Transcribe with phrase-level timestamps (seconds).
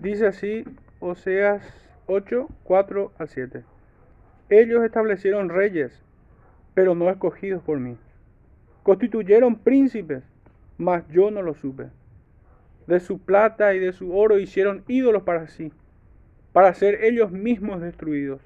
[0.00, 0.64] Dice así
[1.00, 1.62] Oseas
[2.06, 3.64] 8, 4 al 7.
[4.48, 6.02] Ellos establecieron reyes,
[6.74, 7.96] pero no escogidos por mí.
[8.84, 10.22] Constituyeron príncipes,
[10.76, 11.86] mas yo no lo supe.
[12.86, 15.72] De su plata y de su oro hicieron ídolos para sí,
[16.52, 18.40] para ser ellos mismos destruidos.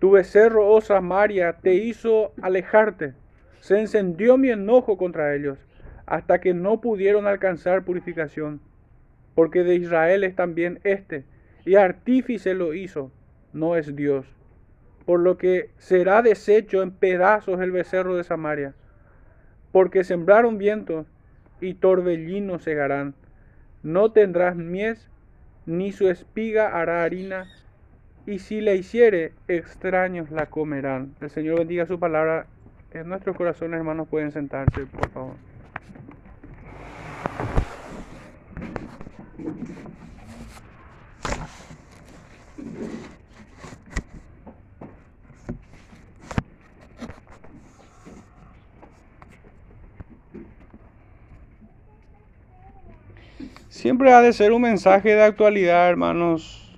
[0.00, 3.14] Tu becerro, oh Samaria, te hizo alejarte.
[3.60, 5.58] Se encendió mi enojo contra ellos,
[6.06, 8.60] hasta que no pudieron alcanzar purificación.
[9.34, 11.24] Porque de Israel es también este,
[11.64, 13.10] y artífice lo hizo,
[13.52, 14.26] no es Dios.
[15.06, 18.74] Por lo que será deshecho en pedazos el becerro de Samaria.
[19.72, 21.06] Porque sembraron vientos
[21.60, 23.14] y torbellinos segarán.
[23.82, 25.10] No tendrás mies,
[25.66, 27.46] ni su espiga hará harina,
[28.26, 31.14] y si la hiciere, extraños la comerán.
[31.20, 32.46] El Señor bendiga su palabra.
[32.92, 35.53] En nuestros corazones, hermanos, pueden sentarse, por favor.
[53.84, 56.74] Siempre ha de ser un mensaje de actualidad, hermanos,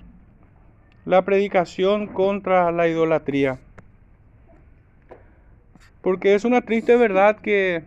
[1.05, 3.59] la predicación contra la idolatría.
[6.01, 7.83] Porque es una triste verdad que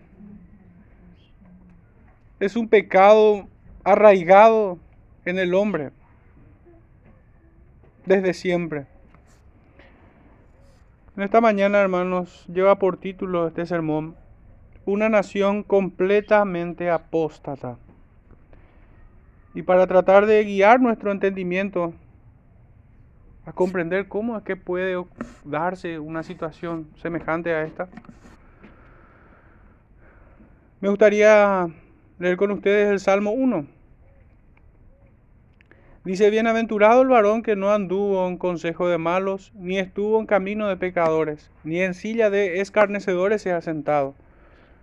[2.38, 3.46] es un pecado
[3.84, 4.78] arraigado
[5.25, 5.91] en el hombre
[8.06, 8.86] desde siempre.
[11.17, 14.17] En esta mañana, hermanos, lleva por título este sermón,
[14.86, 17.77] Una nación completamente apóstata.
[19.55, 21.92] Y para tratar de guiar nuestro entendimiento
[23.45, 25.05] a comprender cómo es que puede
[25.45, 27.89] darse una situación semejante a esta.
[30.81, 31.69] Me gustaría
[32.20, 33.66] leer con ustedes el Salmo 1.
[36.04, 40.68] Dice, bienaventurado el varón que no anduvo en consejo de malos, ni estuvo en camino
[40.68, 44.14] de pecadores, ni en silla de escarnecedores se ha sentado,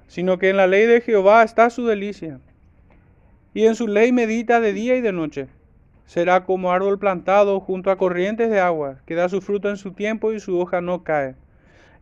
[0.07, 2.39] sino que en la ley de Jehová está su delicia,
[3.53, 5.47] y en su ley medita de día y de noche
[6.07, 9.91] será como árbol plantado junto a corrientes de agua, que da su fruto en su
[9.91, 11.35] tiempo y su hoja no cae.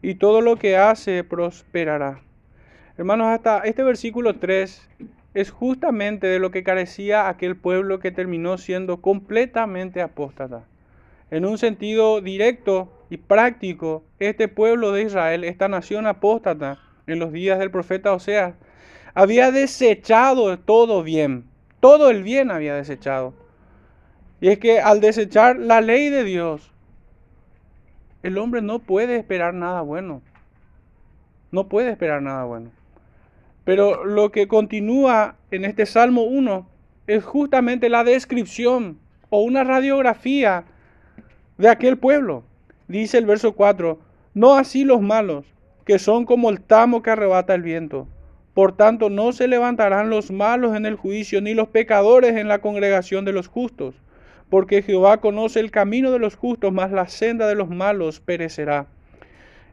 [0.01, 2.21] Y todo lo que hace prosperará.
[2.97, 4.89] Hermanos, hasta este versículo 3
[5.35, 10.63] es justamente de lo que carecía aquel pueblo que terminó siendo completamente apóstata.
[11.29, 17.31] En un sentido directo y práctico, este pueblo de Israel, esta nación apóstata, en los
[17.31, 18.55] días del profeta Oseas,
[19.13, 21.45] había desechado todo bien,
[21.79, 23.45] todo el bien había desechado
[24.41, 26.71] y es que al desechar la ley de Dios,
[28.23, 30.21] el hombre no puede esperar nada bueno.
[31.51, 32.71] No puede esperar nada bueno.
[33.65, 36.69] Pero lo que continúa en este Salmo 1
[37.07, 38.99] es justamente la descripción
[39.29, 40.63] o una radiografía
[41.57, 42.43] de aquel pueblo.
[42.87, 43.99] Dice el verso 4,
[44.33, 45.45] no así los malos,
[45.85, 48.07] que son como el tamo que arrebata el viento.
[48.53, 52.59] Por tanto, no se levantarán los malos en el juicio, ni los pecadores en la
[52.59, 53.95] congregación de los justos
[54.49, 58.87] porque Jehová conoce el camino de los justos, mas la senda de los malos perecerá.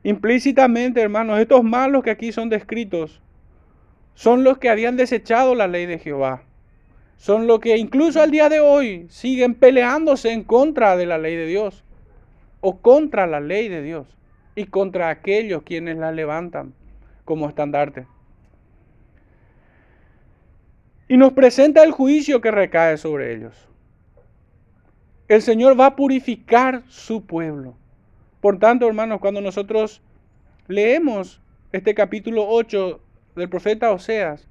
[0.02, 3.20] Implícitamente, hermanos, estos malos que aquí son descritos
[4.15, 6.43] son los que habían desechado la ley de Jehová.
[7.17, 11.37] Son los que incluso al día de hoy siguen peleándose en contra de la ley
[11.37, 11.84] de Dios
[12.61, 14.06] o contra la ley de Dios
[14.55, 16.75] y contra aquellos quienes la levantan
[17.25, 18.06] como estandarte.
[21.09, 23.69] Y nos presenta el juicio que recae sobre ellos
[25.34, 27.75] el Señor va a purificar su pueblo.
[28.41, 30.03] Por tanto, hermanos, cuando nosotros
[30.69, 31.41] leemos
[31.73, 33.00] este capítulo 8
[33.37, 34.47] del profeta Oseas,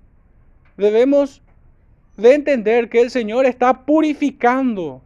[0.78, 1.42] debemos
[2.18, 5.02] de entender que el Señor está purificando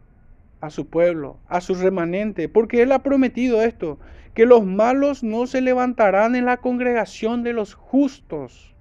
[0.60, 3.98] a su pueblo, a su remanente, porque Él ha prometido esto,
[4.34, 8.74] que los malos no se levantarán en la congregación de los justos.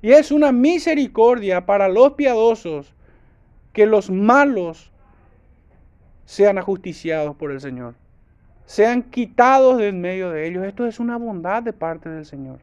[0.00, 2.94] Y es una misericordia para los piadosos
[3.72, 4.90] que los malos
[6.24, 7.94] sean ajusticiados por el Señor,
[8.64, 10.64] sean quitados de en medio de ellos.
[10.64, 12.60] Esto es una bondad de parte del Señor.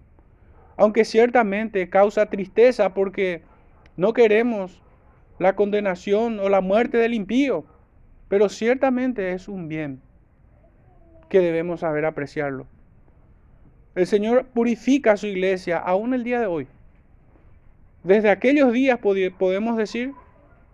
[0.80, 3.42] Aunque ciertamente causa tristeza porque
[3.98, 4.82] no queremos
[5.38, 7.66] la condenación o la muerte del impío,
[8.30, 10.00] pero ciertamente es un bien
[11.28, 12.66] que debemos saber apreciarlo.
[13.94, 16.68] El Señor purifica a su iglesia aún el día de hoy.
[18.06, 20.14] Desde aquellos días podemos decir,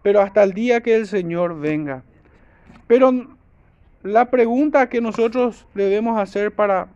[0.04, 2.04] pero hasta el día que el Señor venga.
[2.86, 3.12] Pero
[4.04, 6.90] la pregunta que nosotros debemos hacer para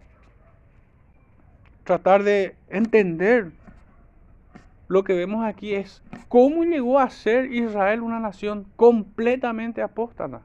[1.90, 3.50] tratar de entender
[4.90, 10.42] lo que vemos aquí es cómo llegó a ser Israel una nación completamente apóstata.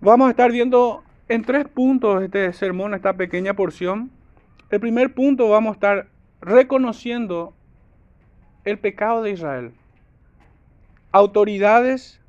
[0.00, 4.10] Vamos a estar viendo en tres puntos este sermón, esta pequeña porción.
[4.70, 6.08] El primer punto vamos a estar
[6.40, 7.52] reconociendo
[8.64, 9.72] el pecado de Israel.
[11.10, 12.22] Autoridades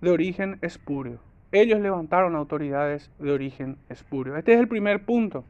[0.00, 1.18] de origen espurio.
[1.52, 4.36] Ellos levantaron autoridades de origen espurio.
[4.36, 5.44] Este es el primer punto.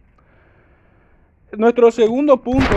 [1.57, 2.77] Nuestro segundo punto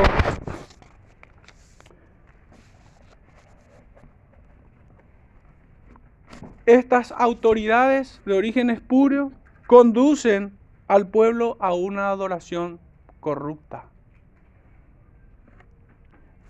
[6.66, 9.31] estas autoridades de origen espurio
[9.68, 10.57] conducen
[10.88, 12.80] al pueblo a una adoración
[13.19, 13.86] corrupta.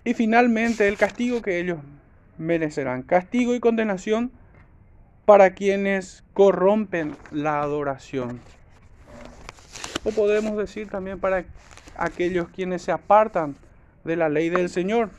[0.04, 1.78] Y finalmente el castigo que ellos
[2.38, 3.02] merecerán.
[3.02, 4.30] Castigo y condenación
[5.26, 8.40] para quienes corrompen la adoración.
[10.04, 11.44] O podemos decir también para
[11.96, 13.56] aquellos quienes se apartan
[14.04, 15.10] de la ley del Señor.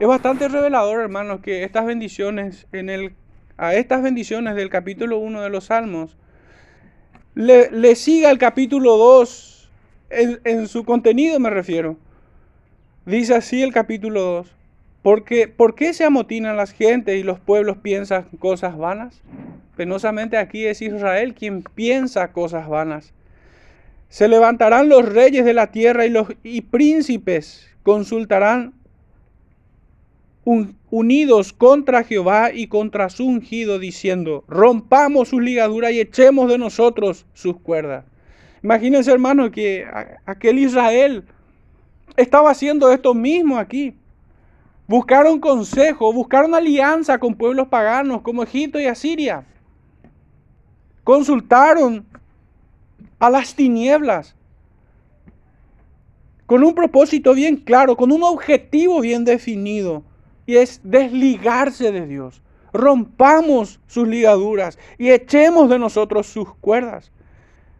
[0.00, 3.14] Es bastante revelador, hermanos, que estas bendiciones en el
[3.56, 6.16] a estas bendiciones del capítulo 1 de los Salmos
[7.34, 9.70] le, siga el capítulo 2
[10.10, 11.96] en, en su contenido me refiero.
[13.06, 14.56] Dice así el capítulo 2.
[15.02, 19.20] Porque, ¿Por qué se amotinan las gentes y los pueblos piensan cosas vanas?
[19.76, 23.12] Penosamente aquí es Israel quien piensa cosas vanas.
[24.08, 28.74] Se levantarán los reyes de la tierra y los y príncipes consultarán
[30.44, 37.26] unidos contra Jehová y contra su ungido, diciendo, rompamos sus ligaduras y echemos de nosotros
[37.32, 38.04] sus cuerdas.
[38.62, 39.86] Imagínense, hermano, que
[40.26, 41.24] aquel Israel
[42.16, 43.94] estaba haciendo esto mismo aquí.
[44.86, 49.44] Buscaron consejo, buscaron alianza con pueblos paganos como Egipto y Asiria.
[51.04, 52.04] Consultaron
[53.18, 54.34] a las tinieblas
[56.46, 60.02] con un propósito bien claro, con un objetivo bien definido,
[60.44, 62.42] y es desligarse de Dios.
[62.72, 67.10] Rompamos sus ligaduras y echemos de nosotros sus cuerdas.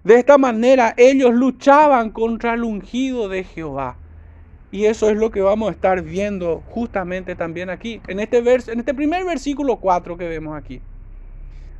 [0.04, 3.96] De esta manera ellos luchaban contra el ungido de Jehová.
[4.72, 8.78] Y eso es lo que vamos a estar viendo justamente también aquí, en este, en
[8.80, 10.80] este primer versículo 4 que vemos aquí.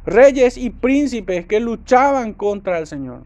[0.05, 3.25] Reyes y príncipes que luchaban contra el Señor.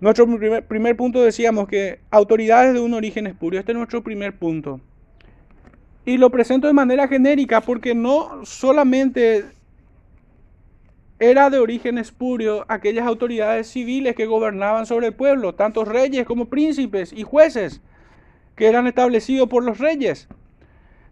[0.00, 3.60] Nuestro primer, primer punto decíamos que autoridades de un origen espurio.
[3.60, 4.80] Este es nuestro primer punto.
[6.06, 9.44] Y lo presento de manera genérica porque no solamente
[11.22, 16.46] era de origen espurio aquellas autoridades civiles que gobernaban sobre el pueblo, tantos reyes como
[16.46, 17.80] príncipes y jueces
[18.56, 20.26] que eran establecidos por los reyes,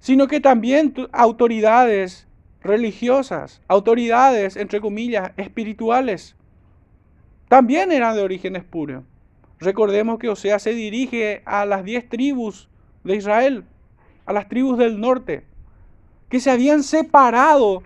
[0.00, 2.26] sino que también autoridades
[2.60, 6.34] religiosas, autoridades, entre comillas, espirituales,
[7.46, 9.04] también eran de origen espurio.
[9.60, 12.68] Recordemos que Osea se dirige a las diez tribus
[13.04, 13.62] de Israel,
[14.26, 15.44] a las tribus del norte,
[16.28, 17.84] que se habían separado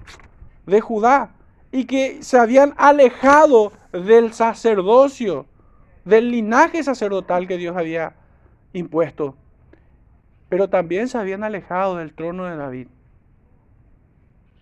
[0.65, 1.35] de Judá
[1.75, 5.45] y que se habían alejado del sacerdocio,
[6.05, 8.15] del linaje sacerdotal que Dios había
[8.73, 9.35] impuesto.
[10.49, 12.87] Pero también se habían alejado del trono de David.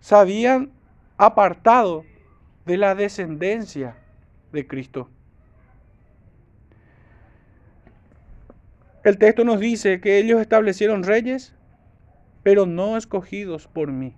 [0.00, 0.70] Se habían
[1.18, 2.06] apartado
[2.64, 3.94] de la descendencia
[4.50, 5.10] de Cristo.
[9.04, 11.54] El texto nos dice que ellos establecieron reyes,
[12.42, 14.14] pero no escogidos por mí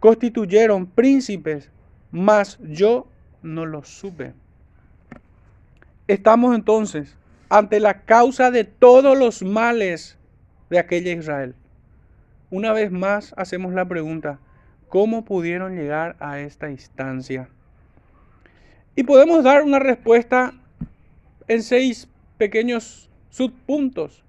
[0.00, 1.70] constituyeron príncipes,
[2.10, 3.06] mas yo
[3.42, 4.32] no los supe.
[6.06, 7.16] Estamos entonces
[7.48, 10.16] ante la causa de todos los males
[10.70, 11.54] de aquella Israel.
[12.50, 14.38] Una vez más hacemos la pregunta,
[14.88, 17.48] ¿cómo pudieron llegar a esta instancia?
[18.96, 20.54] Y podemos dar una respuesta
[21.46, 24.24] en seis pequeños subpuntos.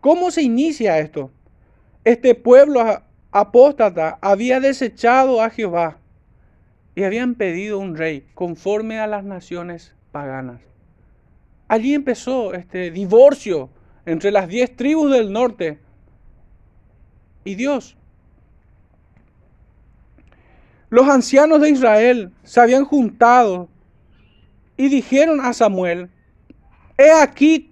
[0.00, 1.30] ¿Cómo se inicia esto?
[2.04, 5.98] Este pueblo apóstata había desechado a Jehová
[6.94, 10.60] y habían pedido un rey conforme a las naciones paganas.
[11.68, 13.70] Allí empezó este divorcio
[14.06, 15.78] entre las diez tribus del norte
[17.44, 17.96] y Dios.
[20.90, 23.68] Los ancianos de Israel se habían juntado
[24.78, 26.08] y dijeron a Samuel,
[26.96, 27.70] he aquí,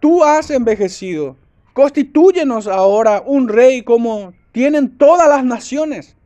[0.00, 1.36] tú has envejecido,
[1.74, 6.16] constitúyenos ahora un rey como tienen todas las naciones.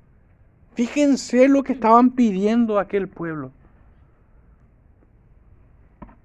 [0.75, 3.51] Fíjense lo que estaban pidiendo aquel pueblo.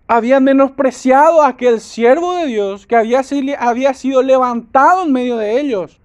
[0.06, 3.24] Habían menospreciado a aquel siervo de Dios que había,
[3.58, 6.00] había sido levantado en medio de ellos.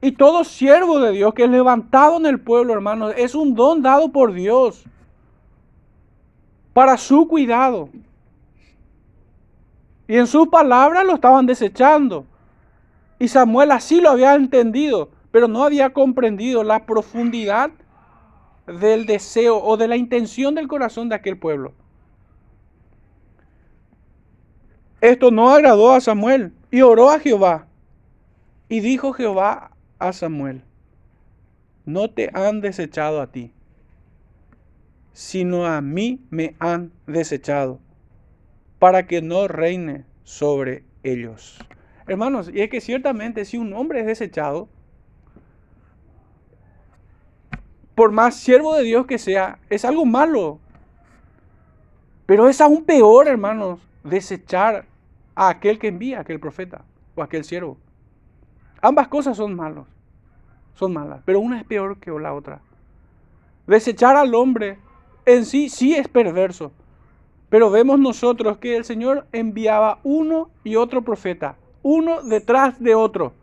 [0.00, 3.82] Y todo siervo de Dios que es levantado en el pueblo, hermanos, es un don
[3.82, 4.82] dado por Dios.
[6.72, 7.88] para su cuidado.
[10.08, 12.24] Y en sus palabras lo estaban desechando.
[13.20, 17.70] Y Samuel así lo había entendido, pero no había comprendido la profundidad
[18.66, 21.72] del deseo o de la intención del corazón de aquel pueblo.
[25.00, 27.66] Esto no agradó a Samuel y oró a Jehová.
[28.68, 30.62] Y dijo Jehová a Samuel,
[31.84, 33.52] no te han desechado a ti,
[35.12, 37.80] sino a mí me han desechado,
[38.78, 41.58] para que no reine sobre ellos.
[42.06, 44.68] Hermanos, y es que ciertamente si un hombre es desechado,
[48.00, 50.58] por más siervo de Dios que sea, es algo malo.
[52.24, 54.86] Pero es aún peor, hermanos, desechar
[55.34, 56.82] a aquel que envía, aquel profeta
[57.14, 57.76] o aquel siervo.
[58.80, 59.86] Ambas cosas son malos,
[60.76, 62.62] son malas, pero una es peor que la otra.
[63.66, 64.78] Desechar al hombre
[65.26, 66.72] en sí sí es perverso,
[67.50, 73.34] pero vemos nosotros que el Señor enviaba uno y otro profeta, uno detrás de otro.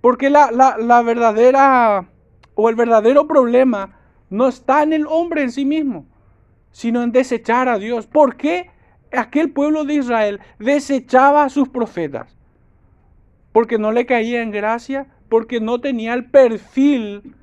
[0.00, 2.06] Porque la, la verdadera
[2.60, 4.00] o el verdadero problema
[4.30, 6.06] no está en el hombre en sí mismo,
[6.72, 8.08] sino en desechar a Dios.
[8.08, 8.68] ¿Por qué
[9.16, 12.36] aquel pueblo de Israel desechaba a sus profetas?
[13.52, 17.36] Porque no le caía en gracia, porque no tenía el perfil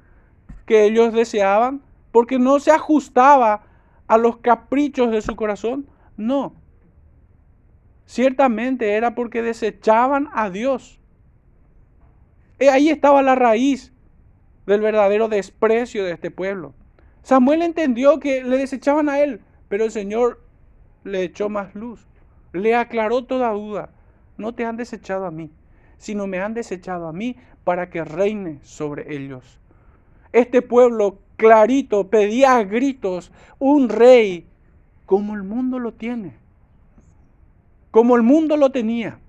[0.65, 1.81] que ellos deseaban,
[2.11, 3.63] porque no se ajustaba
[4.07, 5.87] a los caprichos de su corazón.
[6.17, 6.55] No.
[8.05, 10.99] Ciertamente era porque desechaban a Dios.
[12.59, 13.94] Y ahí estaba la raíz
[14.65, 16.73] del verdadero desprecio de este pueblo.
[17.23, 20.41] Samuel entendió que le desechaban a él, pero el Señor
[21.03, 22.05] le echó más luz,
[22.53, 23.89] le aclaró toda duda.
[24.37, 25.49] No te han desechado a mí,
[25.97, 29.59] sino me han desechado a mí para que reine sobre ellos.
[30.31, 34.45] Este pueblo clarito pedía a gritos un rey
[35.05, 36.33] como el mundo lo tiene,
[37.91, 39.19] como el mundo lo tenía.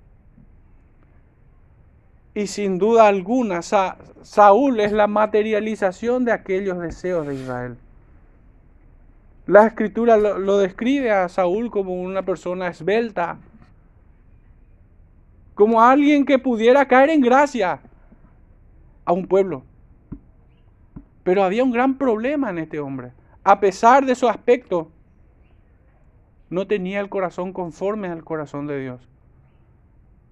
[2.37, 7.79] Y sin duda alguna, Saúl es la materialización de aquellos deseos de Israel.
[9.47, 13.39] La escritura lo, describe a Saúl como una persona esbelta,
[15.55, 17.81] como alguien que pudiera caer en gracia
[19.07, 19.63] a un pueblo.
[21.23, 23.13] Pero había un gran problema en este hombre.
[23.45, 24.91] A pesar de su aspecto,
[26.51, 29.09] no tenía el corazón conforme al corazón de Dios.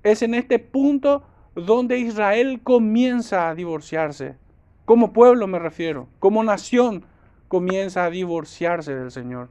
[0.02, 1.22] Es en este punto
[1.54, 4.36] donde Israel comienza a divorciarse.
[4.84, 7.04] Como pueblo me refiero, como nación
[7.48, 9.48] comienza a divorciarse del Señor.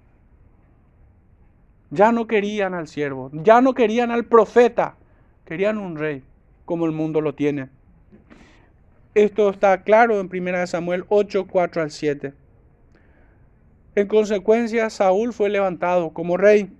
[1.89, 4.95] Ya no querían al siervo, ya no querían al profeta,
[5.45, 6.23] querían un rey,
[6.65, 7.69] como el mundo lo tiene.
[9.15, 12.33] Esto está claro en 1 Samuel 8, 4 al 7.
[13.95, 16.71] En consecuencia, Saúl fue levantado como rey.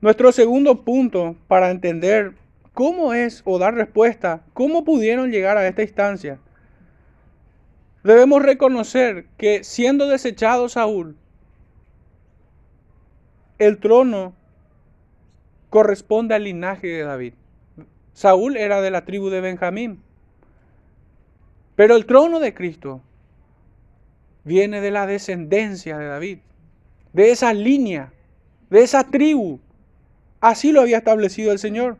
[0.00, 2.32] Nuestro segundo punto para entender
[2.74, 6.38] cómo es o dar respuesta, cómo pudieron llegar a esta instancia.
[8.02, 11.16] Debemos reconocer que siendo desechado Saúl,
[13.58, 14.34] el trono
[15.68, 17.34] corresponde al linaje de David.
[18.12, 20.02] Saúl era de la tribu de Benjamín.
[21.76, 23.02] Pero el trono de Cristo
[24.44, 26.38] viene de la descendencia de David,
[27.12, 28.12] de esa línea,
[28.68, 29.60] de esa tribu.
[30.40, 31.96] Así lo había establecido el Señor.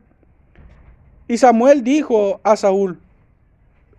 [1.31, 2.99] Y Samuel dijo a Saúl,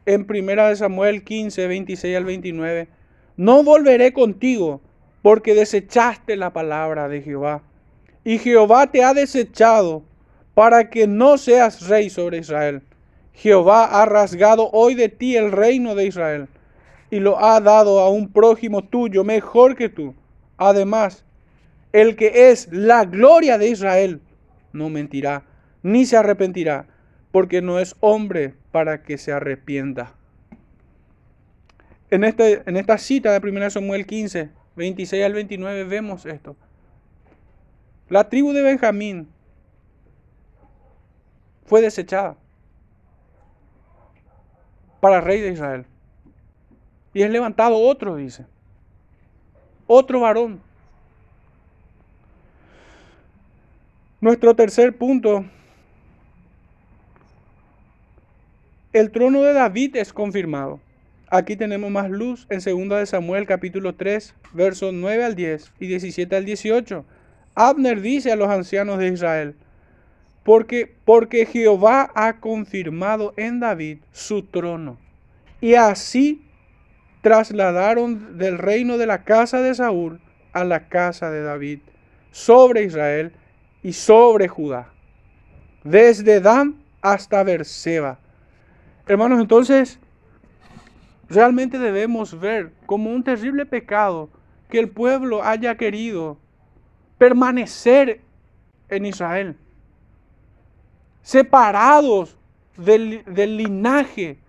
[0.05, 2.89] en 1 Samuel 15, 26 al 29,
[3.37, 4.81] no volveré contigo
[5.21, 7.61] porque desechaste la palabra de Jehová.
[8.25, 10.03] Y Jehová te ha desechado
[10.55, 12.81] para que no seas rey sobre Israel.
[13.31, 16.49] Jehová ha rasgado hoy de ti el reino de Israel
[17.11, 20.13] y lo ha dado a un prójimo tuyo mejor que tú.
[20.57, 21.23] Además,
[21.93, 24.19] el que es la gloria de Israel
[24.73, 25.45] no mentirá,
[25.81, 26.87] ni se arrepentirá,
[27.31, 30.13] porque no es hombre para que se arrepienta.
[32.09, 36.55] En, este, en esta cita de 1 Samuel 15, 26 al 29 vemos esto.
[38.09, 39.29] La tribu de Benjamín
[41.65, 42.35] fue desechada
[44.99, 45.85] para rey de Israel.
[47.13, 48.45] Y es levantado otro, dice.
[49.87, 50.61] Otro varón.
[54.19, 55.45] Nuestro tercer punto
[58.93, 60.81] El trono de David es confirmado.
[61.29, 65.87] Aquí tenemos más luz en 2 de Samuel capítulo 3, versos 9 al 10 y
[65.87, 67.05] 17 al 18.
[67.55, 69.55] Abner dice a los ancianos de Israel,
[70.43, 74.97] porque, porque Jehová ha confirmado en David su trono.
[75.61, 76.45] Y así
[77.21, 80.19] trasladaron del reino de la casa de Saúl
[80.51, 81.79] a la casa de David,
[82.31, 83.31] sobre Israel
[83.83, 84.89] y sobre Judá,
[85.85, 88.19] desde Dan hasta Berseba.
[89.11, 89.99] Hermanos, entonces
[91.27, 94.29] realmente debemos ver como un terrible pecado
[94.69, 96.37] que el pueblo haya querido
[97.17, 98.21] permanecer
[98.87, 99.57] en Israel,
[101.23, 102.37] separados
[102.77, 103.25] del,
[103.57, 104.39] linaje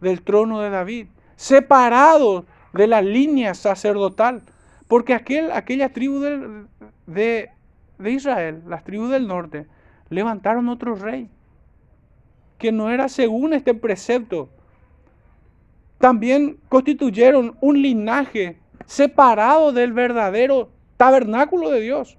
[0.00, 1.06] del trono de David,
[1.36, 4.42] separados de la línea sacerdotal,
[4.88, 6.18] porque aquel, aquella tribu
[7.06, 7.50] de,
[7.98, 9.68] de Israel, las tribus del norte,
[10.10, 11.30] levantaron otro rey,
[12.58, 14.48] que no era según este precepto.
[15.98, 22.18] También constituyeron un linaje separado del verdadero tabernáculo de Dios,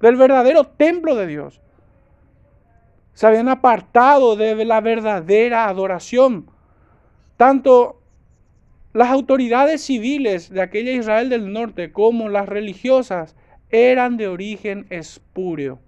[0.00, 1.60] del verdadero templo de Dios.
[3.12, 6.50] Se habían apartado de la verdadera adoración.
[7.36, 8.00] Tanto
[8.92, 13.34] las autoridades civiles de aquella Israel del norte como las religiosas
[13.70, 15.80] eran de origen espúreo.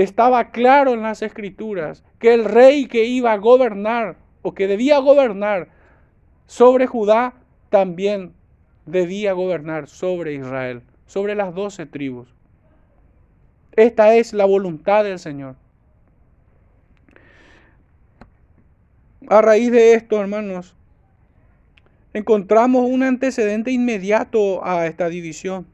[0.00, 4.96] Estaba claro en las escrituras que el rey que iba a gobernar o que debía
[4.96, 5.68] gobernar
[6.46, 7.34] sobre Judá
[7.68, 8.32] también
[8.86, 12.34] debía gobernar sobre Israel, sobre las doce tribus.
[13.76, 15.56] Esta es la voluntad del Señor.
[19.28, 20.74] A raíz de esto, hermanos,
[22.14, 25.66] encontramos un antecedente inmediato a esta división.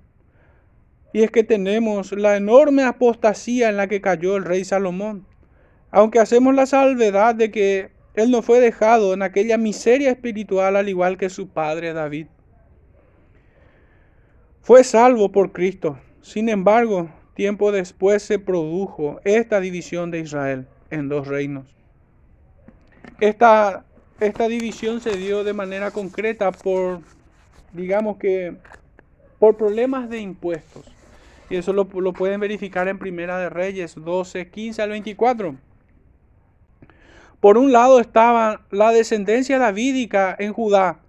[1.17, 5.27] Y es que tenemos la enorme apostasía en la que cayó el rey Salomón.
[5.91, 10.91] Aunque hacemos la salvedad de que él no fue dejado en aquella miseria espiritual al
[10.91, 12.27] igual que su padre David.
[14.61, 15.99] Fue salvo por Cristo.
[16.21, 21.65] Sin embargo, tiempo después se produjo esta división de Israel en dos reinos.
[23.21, 23.87] Esta,
[24.21, 27.01] esta división se dio de manera concreta por,
[27.73, 28.55] digamos que,
[29.39, 30.96] por problemas de impuestos.
[31.49, 35.55] Y eso lo, pueden verificar en Primera de Reyes 12, 15 al 24.
[37.41, 41.01] Por un lado estaba la descendencia davídica en Judá,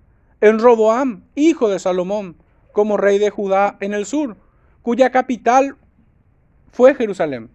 [0.42, 2.36] en Roboam, hijo de Salomón,
[2.72, 4.36] como rey de Judá en el sur,
[4.84, 5.76] cuya capital
[6.72, 7.50] fue Jerusalén.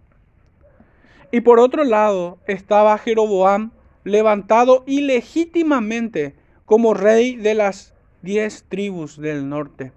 [1.31, 3.71] Y por otro lado estaba Jeroboam
[4.03, 9.93] levantado ilegítimamente como rey de las diez tribus del norte.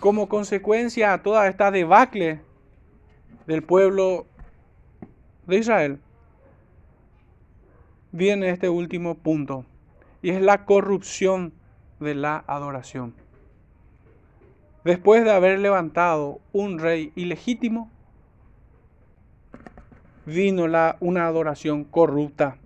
[0.00, 2.40] Como consecuencia a toda esta debacle
[3.46, 4.26] del pueblo
[5.46, 6.00] de Israel,
[8.10, 9.66] viene este último punto,
[10.22, 11.52] y es la corrupción
[12.00, 13.14] de la adoración.
[14.84, 17.90] Después de haber levantado un rey ilegítimo,
[20.24, 22.56] vino la, una adoración corrupta.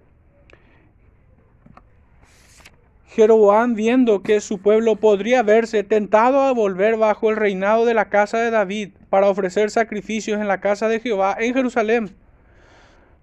[3.14, 8.08] Jeroboam, viendo que su pueblo podría verse tentado a volver bajo el reinado de la
[8.08, 12.10] casa de David para ofrecer sacrificios en la casa de Jehová en Jerusalén,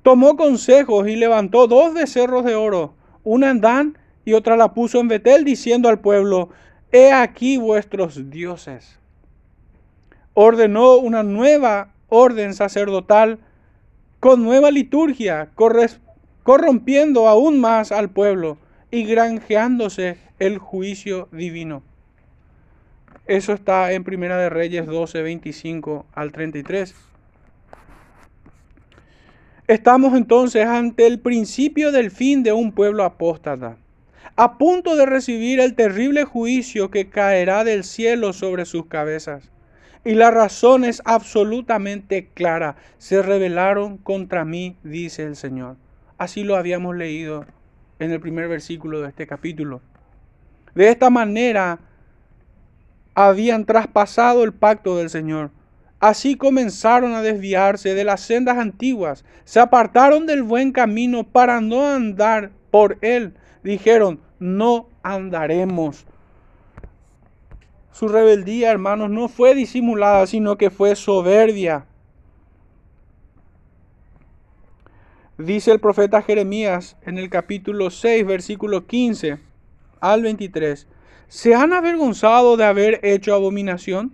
[0.01, 2.93] tomó consejos y levantó dos becerros de oro,
[3.25, 6.49] una en Dan y otra la puso en Betel, diciendo al pueblo,
[6.93, 8.97] He aquí vuestros dioses.
[10.33, 13.39] Ordenó una nueva orden sacerdotal
[14.21, 15.49] con nueva liturgia,
[16.43, 18.57] corrompiendo aún más al pueblo
[18.91, 21.81] y granjeándose el juicio divino.
[23.25, 26.93] Eso está en Primera de Reyes 12, 25 al 33.
[29.67, 33.77] Estamos entonces ante el principio del fin de un pueblo apóstata
[34.35, 39.51] a punto de recibir el terrible juicio que caerá del cielo sobre sus cabezas.
[40.03, 42.75] Y la razón es absolutamente clara.
[42.97, 45.75] Se rebelaron contra mí, dice el Señor.
[46.17, 47.45] Así lo habíamos leído
[48.01, 49.79] en el primer versículo de este capítulo.
[50.73, 51.79] De esta manera
[53.13, 55.51] habían traspasado el pacto del Señor.
[55.99, 61.87] Así comenzaron a desviarse de las sendas antiguas, se apartaron del buen camino para no
[61.87, 66.07] andar por él, dijeron, no andaremos.
[67.91, 71.85] Su rebeldía, hermanos, no fue disimulada, sino que fue soberbia.
[75.45, 79.39] Dice el profeta Jeremías en el capítulo 6, versículo 15
[79.99, 80.87] al 23.
[81.29, 84.13] ¿Se han avergonzado de haber hecho abominación?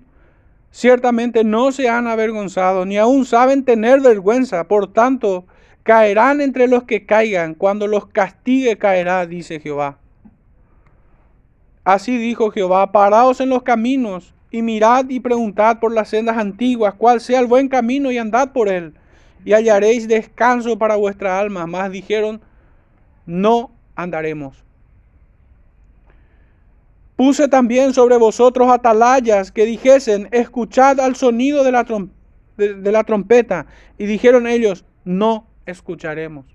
[0.72, 4.70] Ciertamente no se han avergonzado, ni aún saben tener vergüenza.
[4.70, 5.46] Por tanto,
[5.84, 9.98] Caerán entre los que caigan, cuando los castigue caerá, dice Jehová.
[11.84, 16.94] Así dijo Jehová, paraos en los caminos y mirad y preguntad por las sendas antiguas,
[16.98, 18.94] cuál sea el buen camino y andad por él,
[19.45, 21.67] y hallaréis descanso para vuestra alma.
[21.67, 22.41] Mas dijeron,
[23.26, 24.63] no andaremos.
[27.15, 31.86] Puse también sobre vosotros atalayas que dijesen, escuchad al sonido de la,
[32.58, 33.65] de la trompeta.
[33.97, 36.45] Y dijeron ellos, no escucharemos.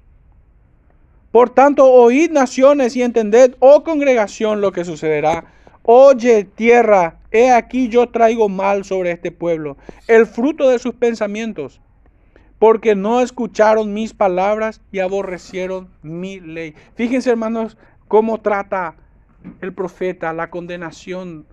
[1.32, 5.46] Por tanto, oíd naciones y entended, oh congregación, lo que sucederá.
[5.84, 11.80] Oye tierra, he aquí yo traigo mal sobre este pueblo, el fruto de sus pensamientos,
[12.62, 16.76] porque no escucharon mis palabras y aborrecieron mi ley.
[16.94, 18.94] Fíjense hermanos cómo trata
[19.60, 21.44] el profeta la condenación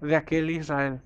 [0.00, 1.00] de aquel Israel.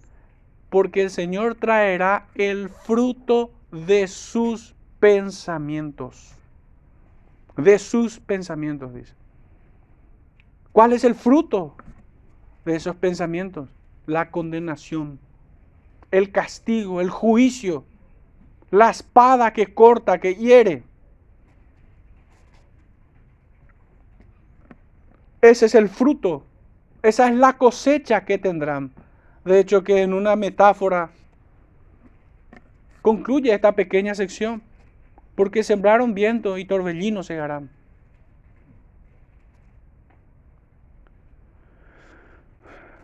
[0.70, 6.32] Porque el Señor traerá el fruto de sus pensamientos.
[7.58, 9.12] De sus pensamientos, dice.
[10.72, 11.76] ¿Cuál es el fruto
[12.64, 13.68] de esos pensamientos?
[14.06, 15.18] La condenación,
[16.10, 17.84] el castigo, el juicio,
[18.70, 20.82] la espada que corta, que hiere.
[25.40, 26.44] Ese es el fruto,
[27.02, 28.92] esa es la cosecha que tendrán.
[29.44, 31.10] De hecho, que en una metáfora
[33.00, 34.62] concluye esta pequeña sección,
[35.34, 37.70] porque sembraron viento y torbellino segarán.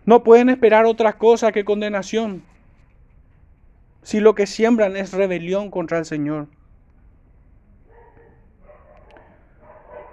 [0.05, 2.43] No pueden esperar otra cosa que condenación
[4.07, 6.47] si lo que siembran es rebelión contra el Señor.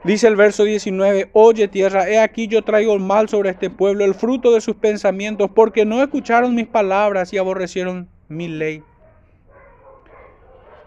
[0.04, 4.04] Dice el verso 19, oye tierra, he aquí yo traigo el mal sobre este pueblo,
[4.04, 8.84] el fruto de sus pensamientos, porque no escucharon mis palabras y aborrecieron mi ley.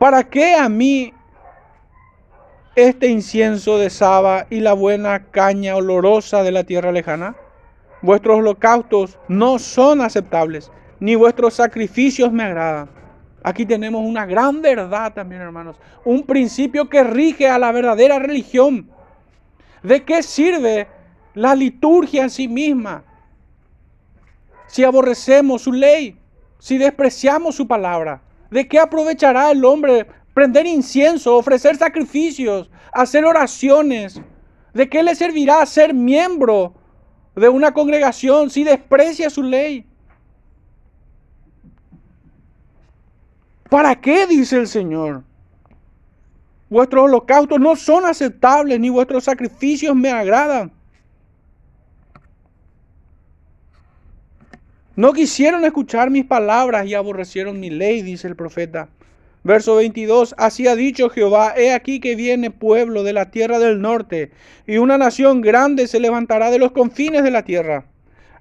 [0.00, 1.14] ¿Para qué a mí
[2.74, 7.36] este incienso de Saba y la buena caña olorosa de la tierra lejana?
[8.02, 12.95] Vuestros holocaustos no son aceptables, ni vuestros sacrificios me agradan.
[13.46, 15.76] Aquí tenemos una gran verdad también, hermanos.
[16.04, 18.90] Un principio que rige a la verdadera religión.
[19.84, 20.88] ¿De qué sirve
[21.32, 23.04] la liturgia en sí misma?
[24.66, 26.18] Si aborrecemos su ley,
[26.58, 34.20] si despreciamos su palabra, ¿de qué aprovechará el hombre prender incienso, ofrecer sacrificios, hacer oraciones?
[34.74, 36.74] ¿De qué le servirá ser miembro
[37.36, 39.86] de una congregación si desprecia su ley?
[43.76, 44.26] ¿Para qué?
[44.26, 45.22] dice el Señor.
[46.70, 50.72] Vuestros holocaustos no son aceptables, ni vuestros sacrificios me agradan.
[54.94, 58.88] No quisieron escuchar mis palabras y aborrecieron mi ley, dice el profeta.
[59.44, 63.82] Verso 22, así ha dicho Jehová, he aquí que viene pueblo de la tierra del
[63.82, 64.30] norte,
[64.66, 67.84] y una nación grande se levantará de los confines de la tierra.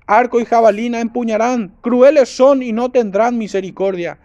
[0.07, 4.17] Arco y jabalina empuñarán, crueles son y no tendrán misericordia.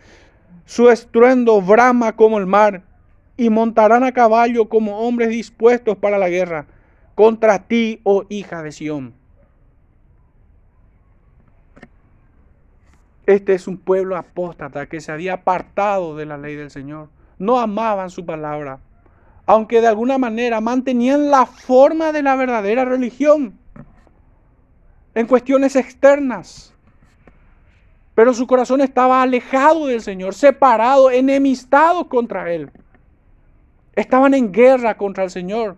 [0.70, 2.85] Su estruendo brama como el mar,
[3.37, 6.66] y montarán a caballo como hombres dispuestos para la guerra
[7.16, 9.12] contra ti, oh hija de Sión.
[13.26, 17.09] Este es un pueblo apóstata que se había apartado de la ley del Señor.
[17.37, 18.78] No amaban su palabra,
[19.46, 23.59] aunque de alguna manera mantenían la forma de la verdadera religión
[25.16, 26.72] en cuestiones externas.
[28.14, 32.70] Pero su corazón estaba alejado del Señor, separado, enemistado contra Él.
[33.94, 35.76] Estaban en guerra contra el Señor.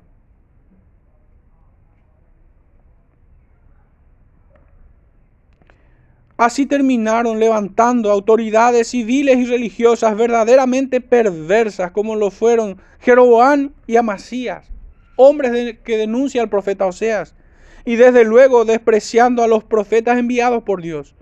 [6.42, 14.66] Así terminaron levantando autoridades civiles y religiosas verdaderamente perversas como lo fueron Jeroboam y Amasías,
[15.14, 17.36] hombres que denuncian al profeta Oseas,
[17.84, 21.14] y desde luego despreciando a los profetas enviados por Dios.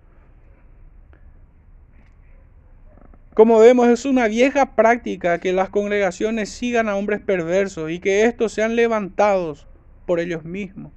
[3.41, 8.25] Como vemos, es una vieja práctica que las congregaciones sigan a hombres perversos y que
[8.25, 9.67] estos sean levantados
[10.05, 10.93] por ellos mismos.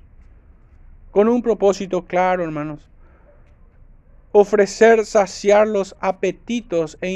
[1.11, 2.89] Con un propósito claro, hermanos.
[4.33, 7.11] Ofrecer saciar los apetitos e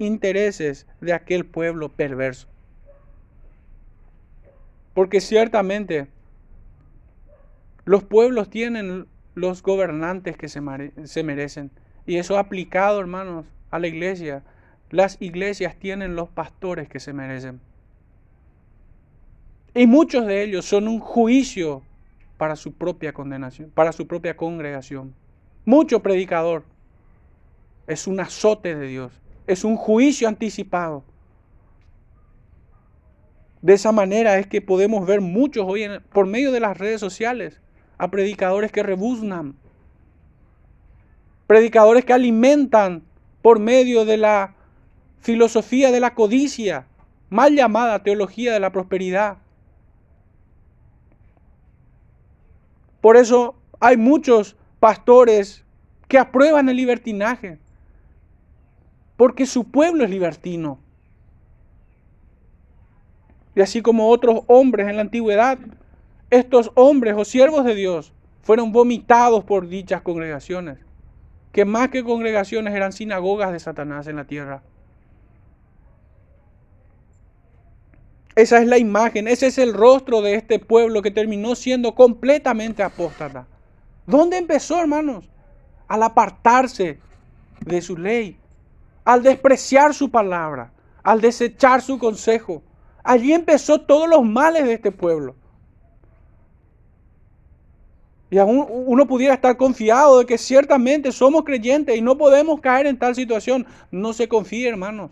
[0.00, 2.48] intereses de aquel pueblo perverso.
[4.94, 6.08] Porque ciertamente
[7.84, 11.70] los pueblos tienen los gobernantes que se, merecen.
[12.04, 14.42] Y eso aplicado, hermanos, a la iglesia
[14.90, 17.60] las iglesias tienen los pastores que se merecen.
[19.74, 21.82] Y muchos de ellos son un juicio
[22.38, 25.14] para su propia condenación, para su propia congregación.
[25.64, 26.64] Mucho predicador
[27.86, 29.12] es un azote de Dios,
[29.46, 31.04] es un juicio anticipado.
[33.62, 37.60] De esa manera es que podemos ver muchos hoy por medio de las redes sociales
[37.98, 39.56] a predicadores que rebuznan,
[41.46, 43.02] predicadores que alimentan
[43.42, 44.55] por medio de la
[45.20, 46.86] filosofía de la codicia,
[47.30, 49.38] mal llamada teología de la prosperidad.
[53.00, 55.64] Por eso hay muchos pastores
[56.08, 57.58] que aprueban el libertinaje,
[59.16, 60.78] porque su pueblo es libertino.
[63.54, 65.58] Y así como otros hombres en la antigüedad,
[66.30, 70.78] estos hombres o siervos de Dios fueron vomitados por dichas congregaciones,
[71.52, 74.62] que más que congregaciones eran sinagogas de Satanás en la tierra.
[78.36, 82.82] Esa es la imagen, ese es el rostro de este pueblo que terminó siendo completamente
[82.82, 83.46] apóstata.
[84.06, 85.26] ¿Dónde empezó, hermanos?
[85.88, 87.00] Al apartarse
[87.64, 88.38] de su ley,
[89.06, 90.70] al despreciar su palabra,
[91.02, 92.62] al desechar su consejo.
[93.02, 95.34] Allí empezó todos los males de este pueblo.
[98.30, 102.86] Y aún uno pudiera estar confiado de que ciertamente somos creyentes y no podemos caer
[102.86, 103.66] en tal situación.
[103.90, 105.10] No se confíe, hermanos.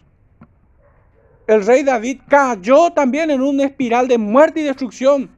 [1.47, 5.31] El rey David cayó también en una espiral de muerte y destrucción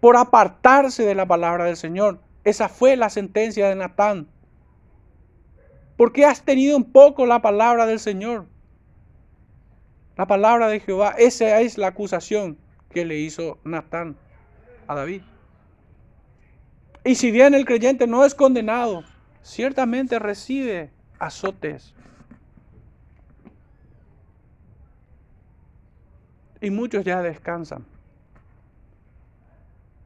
[0.00, 2.20] por apartarse de la palabra del Señor.
[2.44, 4.28] Esa fue la sentencia de Natán.
[5.96, 8.46] ¿Por qué has tenido un poco la palabra del Señor?
[10.16, 12.56] La palabra de Jehová, esa es la acusación
[12.90, 14.16] que le hizo Natán
[14.86, 15.22] a David.
[17.04, 19.02] Y si bien el creyente no es condenado,
[19.42, 21.94] ciertamente recibe azotes.
[26.60, 27.84] Y muchos ya descansan.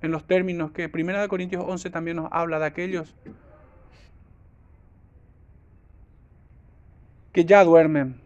[0.02, 3.14] En los términos que 1 Corintios 11 también nos habla de aquellos
[7.32, 8.20] que ya duermen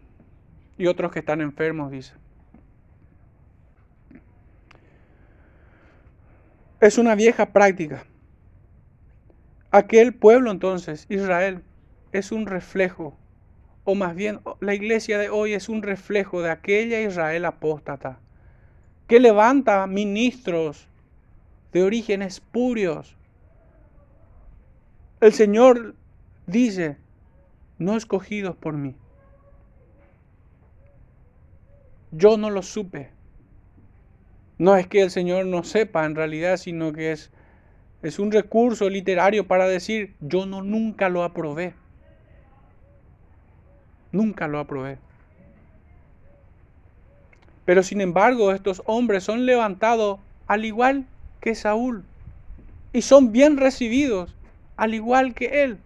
[0.77, 2.13] y otros que están enfermos, dice.
[6.79, 8.03] Es una vieja práctica.
[9.71, 11.63] Aquel pueblo entonces, Israel,
[12.11, 13.17] es un reflejo,
[13.89, 18.19] o más bien la iglesia de hoy es un reflejo de aquella Israel apóstata,
[19.07, 20.89] que levanta ministros
[21.71, 23.15] de orígenes purios.
[25.21, 25.95] El Señor
[26.47, 26.97] dice,
[27.77, 28.93] no escogidos por mí.
[32.11, 33.11] Yo no lo supe.
[34.57, 37.31] No es que el Señor no sepa en realidad, sino que es
[38.03, 41.73] es un recurso literario para decir, yo no nunca lo aprobé.
[44.11, 44.97] Nunca lo aprobé.
[47.65, 51.05] Pero sin embargo, estos hombres son levantados al igual
[51.41, 52.05] que Saúl.
[52.93, 54.33] Y son bien recibidos,
[54.77, 55.77] al igual que él,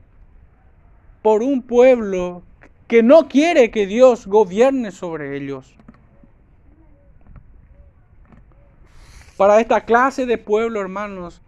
[1.21, 2.43] por un pueblo
[2.88, 5.73] que no quiere que Dios gobierne sobre ellos.
[9.38, 11.41] Para esta clase de pueblo, hermanos,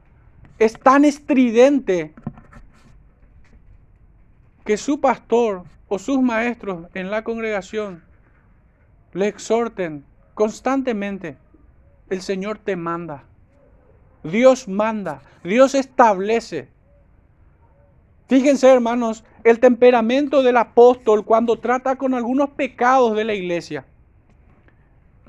[0.58, 2.14] es tan estridente
[4.66, 8.04] que su pastor o sus maestros en la congregación
[9.14, 10.04] le exhorten
[10.34, 11.38] constantemente,
[12.10, 13.26] el Señor te manda,
[14.24, 16.68] Dios manda, Dios establece.
[18.28, 23.86] Fíjense hermanos, el temperamento del apóstol cuando trata con algunos pecados de la iglesia.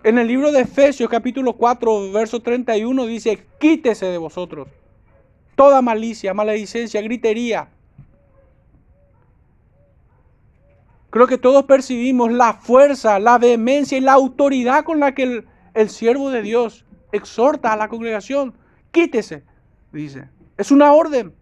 [0.03, 4.69] En el libro de Efesios capítulo 4, verso 31 dice, quítese de vosotros
[5.55, 7.69] toda malicia, maledicencia, gritería.
[11.15, 15.89] Creo que todos percibimos la fuerza, la vehemencia y la autoridad con la que el,
[15.89, 18.53] siervo de Dios exhorta a la congregación.
[18.91, 19.45] Quítese,
[19.93, 20.29] dice.
[20.57, 21.33] Es una orden,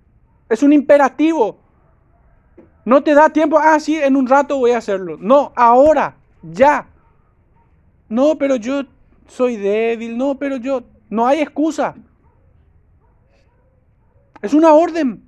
[0.50, 1.58] es un imperativo.
[2.84, 5.16] No te da tiempo, ah, sí, en un rato voy a hacerlo.
[5.18, 6.88] No, ahora, ya.
[8.10, 8.82] No, pero yo
[9.26, 11.94] soy débil, no, pero yo, no hay excusa.
[14.42, 15.26] Es una orden.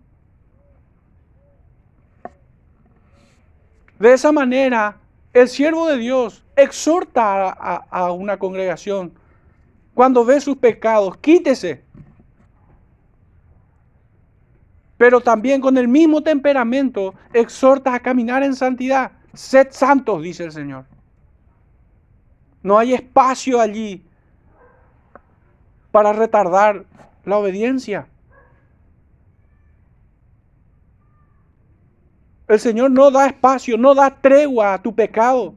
[3.98, 4.96] De esa manera,
[5.32, 9.12] el siervo de Dios exhorta a, una congregación
[9.94, 11.84] cuando ve sus pecados, quítese.
[14.96, 19.12] Pero también con el mismo temperamento exhorta a caminar en santidad.
[19.32, 20.84] Sed santos, dice el Señor.
[22.62, 24.04] No hay espacio allí
[25.90, 26.84] para retardar
[27.24, 28.08] la obediencia.
[32.46, 35.54] El Señor no da espacio, no da tregua a tu pecado.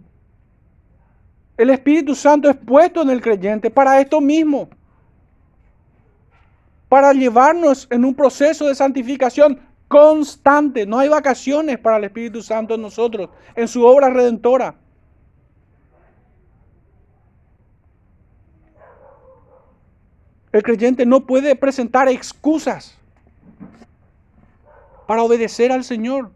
[1.58, 4.70] El Espíritu Santo es puesto en el creyente para esto mismo.
[6.88, 10.86] Para llevarnos en un proceso de santificación constante.
[10.86, 14.76] No hay vacaciones para el Espíritu Santo en nosotros, en su obra redentora.
[20.54, 22.98] El creyente no puede presentar excusas
[25.06, 26.32] para obedecer al Señor.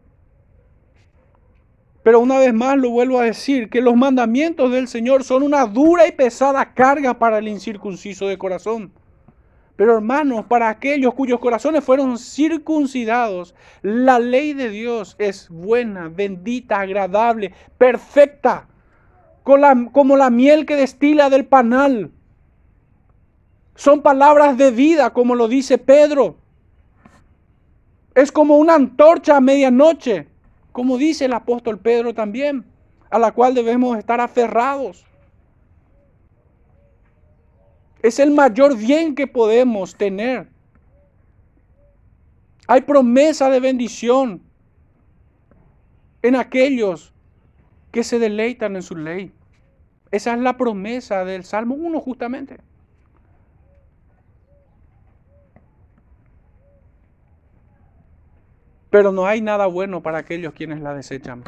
[2.04, 5.66] Pero una vez más lo vuelvo a decir, que los mandamientos del Señor son una
[5.66, 8.92] dura y pesada carga para el incircunciso de corazón.
[9.76, 16.80] Pero hermanos, para aquellos cuyos corazones fueron circuncidados, la ley de Dios es buena, bendita,
[16.80, 18.68] agradable, perfecta,
[19.44, 22.12] como la miel que destila del panal.
[23.76, 26.36] Son palabras de vida, como lo dice Pedro.
[28.14, 30.28] Es como una antorcha a medianoche,
[30.72, 32.66] como dice el apóstol Pedro también,
[33.10, 35.06] a la cual debemos estar aferrados.
[38.02, 40.48] Es el mayor bien que podemos tener.
[42.68, 44.42] Hay promesa de bendición
[46.22, 47.14] en aquellos
[47.92, 49.34] que se deleitan en su ley.
[50.12, 52.58] Esa es la promesa del Salmo 1 justamente.
[58.92, 61.44] Pero no hay nada bueno para aquellos quienes la desechan.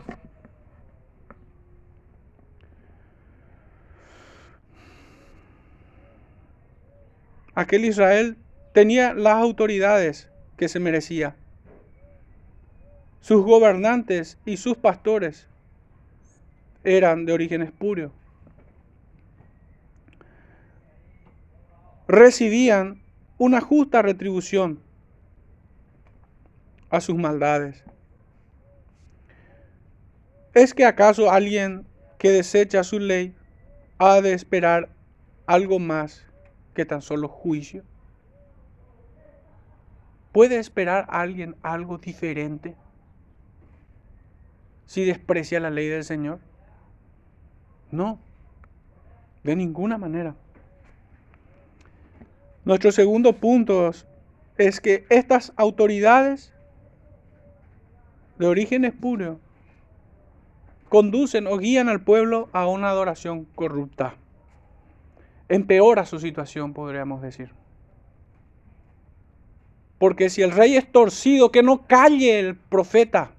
[7.53, 8.37] Aquel Israel
[8.73, 11.35] tenía las autoridades que se merecía.
[13.19, 15.47] Sus gobernantes y sus pastores
[16.83, 18.11] eran de origen espurio.
[22.07, 23.01] Recibían
[23.37, 24.82] una justa retribución
[26.93, 27.83] a sus maldades.
[30.53, 31.87] ¿Es que acaso alguien
[32.19, 33.35] que desecha su ley
[33.97, 34.89] ha de esperar
[35.47, 36.23] algo más
[36.75, 37.83] que tan solo juicio?
[40.31, 42.75] ¿Puede esperar alguien algo diferente
[44.85, 46.39] si desprecia la ley del Señor?
[47.89, 48.19] No,
[49.43, 50.35] de ninguna manera.
[52.65, 53.89] Nuestro segundo punto
[54.59, 56.52] es que estas autoridades
[58.43, 59.39] de origen espurio
[60.89, 64.15] conducen o guían al pueblo a una adoración corrupta
[65.47, 67.51] empeora su situación, podríamos decir.
[69.97, 73.31] Porque si el rey es torcido, que no calle el profeta,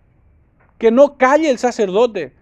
[0.78, 2.32] que no calle el sacerdote.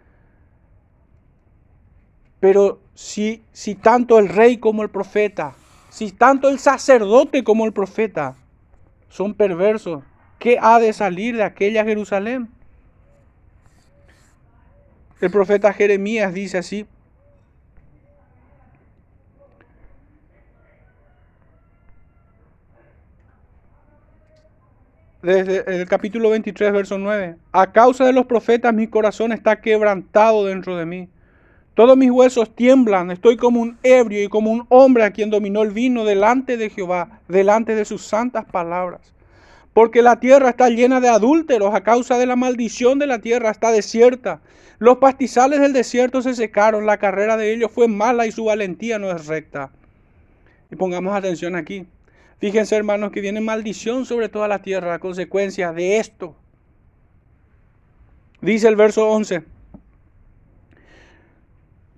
[2.39, 5.57] Pero si, si tanto el rey como el profeta,
[5.91, 8.37] si tanto el sacerdote como el profeta
[9.09, 10.05] son perversos,
[10.43, 12.49] ¿qué ha de salir de aquella Jerusalén?
[15.21, 16.85] El profeta Jeremías dice así,
[25.23, 27.37] desde el capítulo 23, verso 9.
[27.53, 31.09] A causa de los profetas mi corazón está quebrantado dentro de mí.
[31.75, 35.63] Todos mis huesos tiemblan, estoy como un ebrio y como un hombre a quien dominó
[35.63, 39.13] el vino delante de Jehová, delante de sus santas palabras.
[39.73, 43.51] Porque la tierra está llena de adúlteros, a causa de la maldición de la tierra
[43.51, 44.41] está desierta.
[44.79, 48.99] Los pastizales del desierto se secaron, la carrera de ellos fue mala y su valentía
[48.99, 49.71] no es recta.
[50.71, 51.87] Y pongamos atención aquí.
[52.39, 56.35] Fíjense, hermanos, que viene maldición sobre toda la tierra a consecuencia de esto.
[58.41, 59.45] Dice el verso 11.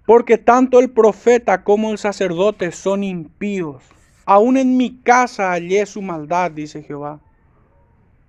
[0.04, 3.82] Porque tanto el profeta como el sacerdote son impíos.
[4.26, 7.20] Aún en mi casa hallé su maldad, dice Jehová.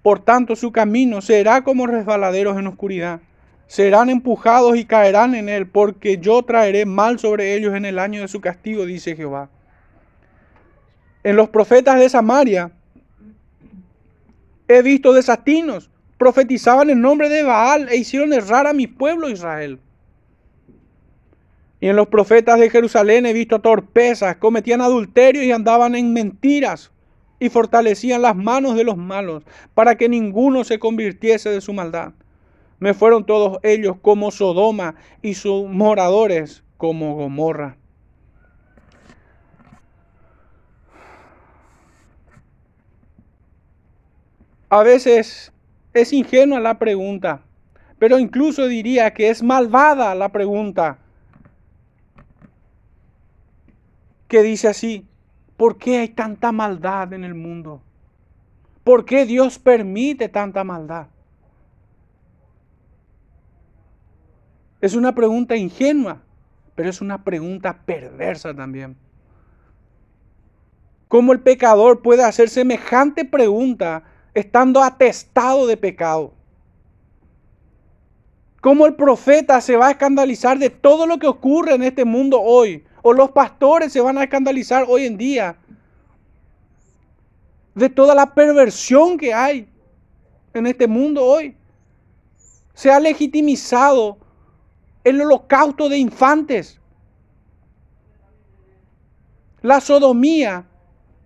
[0.05, 3.21] Por tanto, su camino será como resbaladeros en oscuridad.
[3.65, 8.21] Serán empujados y caerán en él, porque yo traeré mal sobre ellos en el año
[8.21, 9.49] de su castigo, dice Jehová
[11.25, 12.71] en los profetas de Samaria
[14.67, 15.89] he visto desatinos,
[16.19, 19.79] profetizaban en nombre de Baal e hicieron errar a mi pueblo Israel.
[21.79, 26.91] Y en los profetas de Jerusalén he visto torpezas, cometían adulterio y andaban en mentiras
[27.39, 29.43] y fortalecían las manos de los malos
[29.73, 32.13] para que ninguno se convirtiese de su maldad.
[32.79, 37.77] Me fueron todos ellos como Sodoma y sus moradores como Gomorra.
[44.69, 45.53] A veces
[45.93, 47.41] es ingenua la pregunta,
[47.97, 50.97] pero incluso diría que es malvada la pregunta.
[54.27, 55.05] Que dice así,
[55.57, 57.81] ¿por qué hay tanta maldad en el mundo?
[58.83, 61.07] ¿Por qué Dios permite tanta maldad?
[64.81, 66.21] Es una pregunta ingenua,
[66.75, 68.95] pero es una pregunta perversa también.
[71.07, 74.03] ¿Cómo el pecador puede hacer semejante pregunta
[74.35, 76.33] estando atestado de pecado.
[78.61, 82.41] ¿Cómo el profeta se va a escandalizar de todo lo que ocurre en este mundo
[82.41, 82.83] hoy?
[83.07, 85.55] O los pastores se van a escandalizar hoy en día
[87.75, 89.69] de toda la perversión que hay
[90.55, 91.55] en este mundo hoy.
[92.73, 94.17] Se ha legitimizado
[95.03, 96.81] el holocausto de infantes,
[99.61, 100.65] la sodomía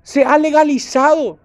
[0.03, 1.39] Se ha legalizado.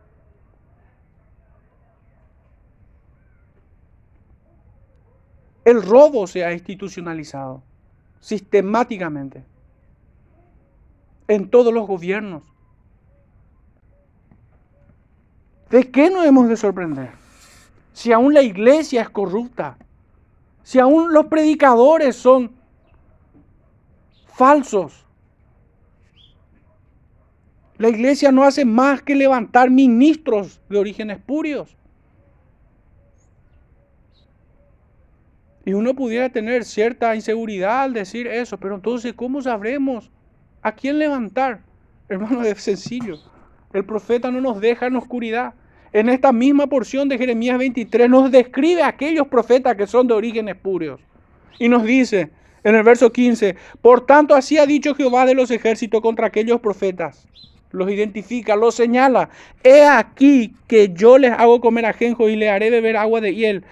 [5.64, 7.62] El robo se ha institucionalizado
[8.18, 9.53] sistemáticamente
[11.28, 12.42] en todos los gobiernos.
[15.70, 17.10] ¿De qué nos hemos de sorprender?
[17.92, 19.76] Si aún la iglesia es corrupta,
[20.62, 22.52] si aún los predicadores son
[24.26, 25.04] falsos,
[27.76, 31.76] la iglesia no hace más que levantar ministros de origen espurios.
[35.64, 40.10] Y uno pudiera tener cierta inseguridad al decir eso, pero entonces, ¿cómo sabremos
[40.64, 41.60] a quién levantar?
[42.08, 43.18] Hermano, es sencillo.
[43.72, 45.54] El profeta no nos deja en oscuridad.
[45.92, 50.14] En esta misma porción de Jeremías 23 nos describe a aquellos profetas que son de
[50.14, 51.00] origen espurios.
[51.60, 52.30] Y nos dice
[52.64, 56.60] en el verso 15, por tanto así ha dicho Jehová de los ejércitos contra aquellos
[56.60, 57.28] profetas.
[57.70, 59.28] Los identifica, los señala.
[59.62, 63.64] He aquí que yo les hago comer ajenjo y les haré beber agua de hiel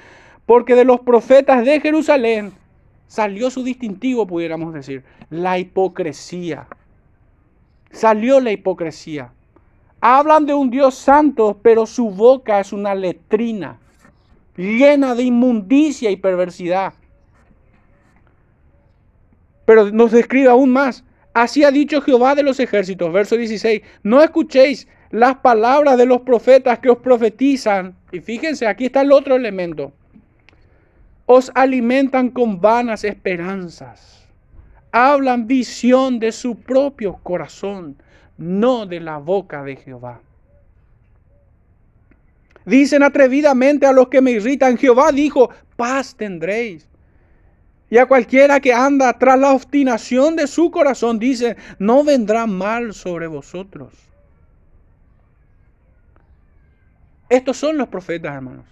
[0.47, 2.53] porque de los profetas de Jerusalén
[3.07, 6.67] salió su distintivo, pudiéramos decir, la hipocresía.
[7.93, 9.33] Salió la hipocresía.
[10.01, 13.79] Hablan de un Dios santo, pero su boca es una letrina,
[14.57, 16.95] llena de inmundicia y perversidad.
[19.65, 21.05] Pero nos describe aún más.
[21.33, 26.23] Así ha dicho Jehová de los ejércitos, verso 16, no escuchéis las palabras de los
[26.23, 27.95] profetas que os profetizan.
[28.11, 29.93] Y fíjense, aquí está el otro elemento
[31.27, 34.22] os alimentan con vanas esperanzas.
[34.93, 37.97] Hablan visión de su propio corazón,
[38.37, 40.21] no de la boca de Jehová.
[42.65, 46.87] Dicen atrevidamente a los que me irritan, Jehová dijo, paz tendréis.
[47.91, 52.95] Y a cualquiera que anda tras la obstinación de su corazón, dice, no vendrá mal
[52.95, 53.93] sobre vosotros.
[57.29, 58.67] Estos son los profetas, hermanos.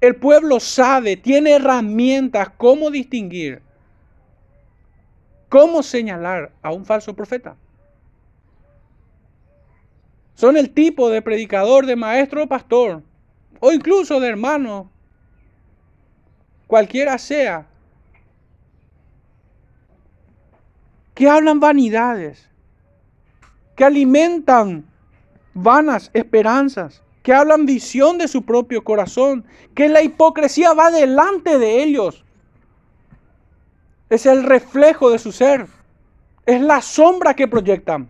[0.00, 3.62] El pueblo sabe, tiene herramientas cómo distinguir,
[5.54, 7.54] cómo señalar a un falso profeta.
[10.34, 13.04] Son el tipo de predicador, de maestro o pastor,
[13.60, 14.90] o incluso de hermano,
[16.66, 17.68] cualquiera sea,
[21.14, 22.50] que hablan vanidades,
[23.76, 24.84] que alimentan
[25.54, 29.44] vanas esperanzas, que hablan visión de su propio corazón,
[29.76, 32.24] que la hipocresía va delante de ellos.
[34.14, 35.66] Es el reflejo de su ser,
[36.46, 38.08] es la sombra que proyectan.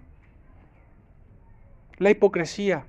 [1.97, 2.85] La hipocresía.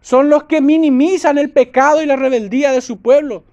[0.00, 3.44] Son los que minimizan el pecado y la rebeldía de su pueblo.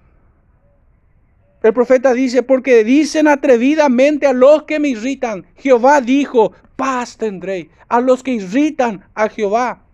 [1.62, 7.70] El profeta dice, porque dicen atrevidamente a los que me irritan, Jehová dijo, paz tendré.
[7.86, 9.84] A los que irritan a Jehová,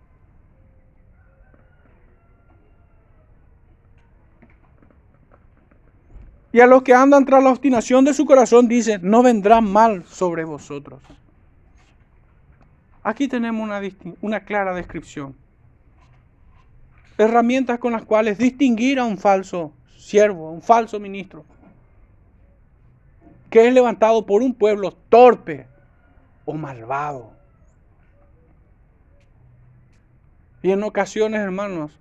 [6.56, 10.06] Y a los que andan tras la obstinación de su corazón dice, no vendrá mal
[10.06, 11.02] sobre vosotros.
[13.02, 13.82] Aquí tenemos una,
[14.22, 15.36] una clara descripción.
[17.18, 21.44] Herramientas con las cuales distinguir a un falso siervo, un falso ministro,
[23.50, 25.66] que es levantado por un pueblo torpe
[26.46, 27.32] o malvado.
[30.62, 32.00] Y en ocasiones, hermanos,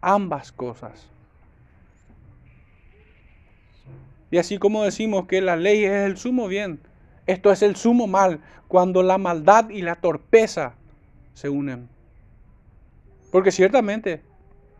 [0.00, 1.11] ambas cosas.
[4.32, 6.80] Y así como decimos que la ley es el sumo bien,
[7.26, 10.74] esto es el sumo mal, cuando la maldad y la torpeza
[11.34, 11.90] se unen.
[13.30, 14.22] Porque ciertamente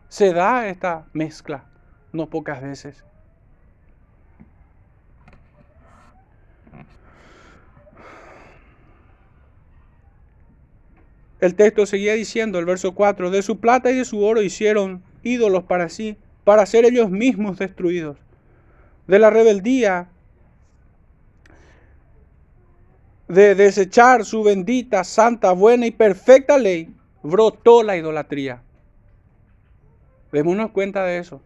[0.09, 1.65] se da esta mezcla,
[2.13, 3.05] no pocas veces.
[11.39, 15.03] El texto seguía diciendo, el verso 4, de su plata y de su oro hicieron
[15.21, 18.22] ídolos para sí, para ser ellos mismos destruidos
[19.07, 20.07] de la rebeldía,
[23.27, 28.61] de desechar su bendita, santa, buena y perfecta ley, brotó la idolatría.
[30.31, 31.41] Démonos cuenta de eso.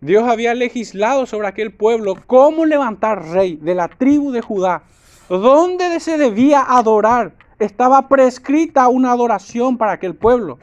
[0.00, 4.82] Dios había legislado sobre aquel pueblo cómo levantar rey de la tribu de Judá,
[5.28, 7.32] dónde se debía adorar.
[7.58, 10.58] Estaba prescrita una adoración para aquel pueblo.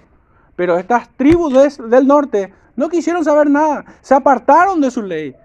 [0.55, 5.35] Pero estas tribus del norte no quisieron saber nada, se apartaron de su ley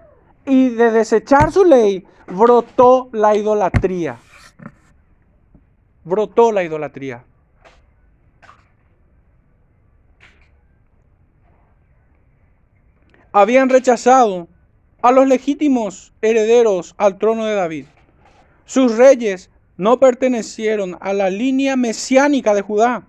[0.45, 4.17] y de desechar su ley, brotó la idolatría.
[6.03, 7.23] Brotó la idolatría.
[13.31, 14.47] Habían rechazado
[15.01, 17.85] a los legítimos herederos al trono de David.
[18.65, 23.07] Sus reyes no pertenecieron a la línea mesiánica de Judá.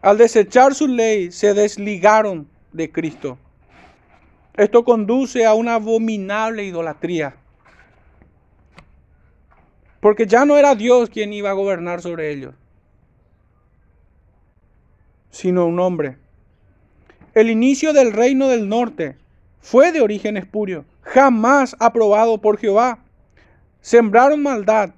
[0.00, 3.38] Al desechar su ley, se desligaron de Cristo.
[4.56, 7.36] Esto conduce a una abominable idolatría.
[10.00, 12.54] Porque ya no era Dios quien iba a gobernar sobre ellos,
[15.30, 16.18] sino un hombre.
[17.34, 19.16] El inicio del reino del norte
[19.60, 22.98] fue de origen espurio, jamás aprobado por Jehová.
[23.80, 24.90] Sembraron maldad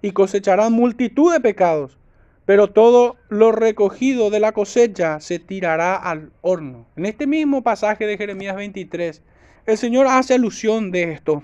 [0.00, 1.98] y cosecharán multitud de pecados,
[2.46, 6.86] pero todo lo recogido de la cosecha se tirará al horno.
[6.96, 9.20] En este mismo pasaje de Jeremías 23,
[9.66, 11.42] el Señor hace alusión de esto.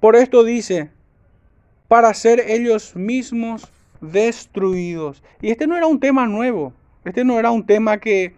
[0.00, 0.90] Por esto dice,
[1.88, 3.70] para ser ellos mismos
[4.00, 5.22] destruidos.
[5.42, 6.72] Y este no era un tema nuevo,
[7.04, 8.34] este no era un tema que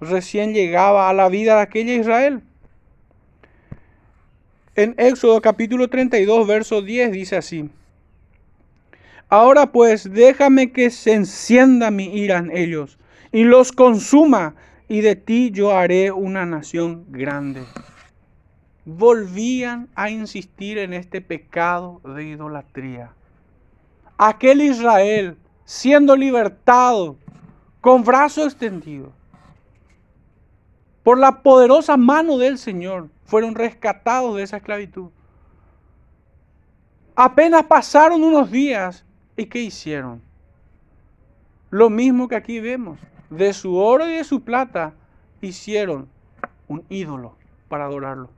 [0.00, 2.42] recién llegaba a la vida de aquella Israel.
[4.74, 7.68] En Éxodo capítulo 32, verso 10 dice así.
[9.28, 12.98] Ahora pues déjame que se encienda mi ira en ellos
[13.32, 14.54] y los consuma
[14.88, 17.62] y de ti yo haré una nación grande.
[18.86, 23.12] Volvían a insistir en este pecado de idolatría.
[24.16, 27.18] Aquel Israel siendo libertado
[27.82, 29.12] con brazo extendido
[31.02, 35.08] por la poderosa mano del Señor fueron rescatados de esa esclavitud.
[37.16, 39.06] Apenas pasaron unos días
[39.38, 40.20] y ¿qué hicieron?
[41.70, 42.98] Lo mismo que aquí vemos.
[43.30, 44.92] De su oro y de su plata
[45.40, 46.10] hicieron
[46.68, 47.34] un ídolo
[47.70, 48.28] para adorarlo.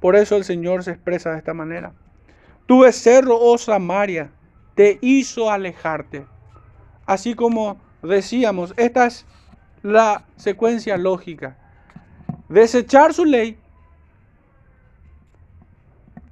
[0.00, 1.92] Por eso el Señor se expresa de esta manera.
[2.66, 4.32] Tu becerro, oh Samaria,
[4.74, 6.26] te hizo alejarte.
[7.06, 9.26] Así como decíamos, esta es
[9.84, 11.56] la secuencia lógica
[12.48, 13.58] desechar su ley,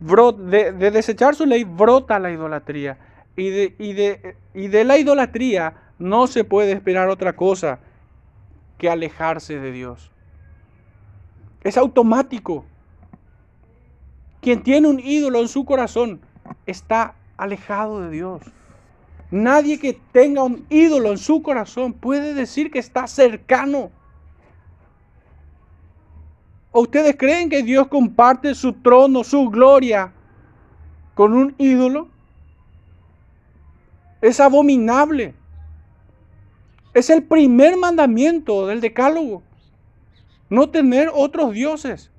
[0.00, 2.98] de, desechar su ley brota la idolatría.
[3.36, 7.80] Y de, y, de, y de la idolatría no se puede esperar otra cosa
[8.78, 10.10] que alejarse de Dios.
[11.62, 12.64] Es automático.
[14.40, 16.20] Quien tiene un ídolo en su corazón
[16.66, 18.42] está alejado de Dios.
[19.30, 23.90] Nadie que tenga un ídolo en su corazón puede decir que está cercano
[26.80, 30.12] ustedes creen que Dios comparte su trono, su gloria
[31.14, 32.08] con un ídolo?
[34.20, 35.34] Es abominable.
[36.92, 39.42] Es el primer mandamiento del decálogo.
[40.48, 42.10] No tener otros dioses.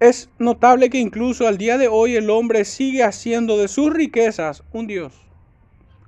[0.00, 4.62] Es notable que incluso al día de hoy el hombre sigue haciendo de sus riquezas
[4.72, 5.27] un Dios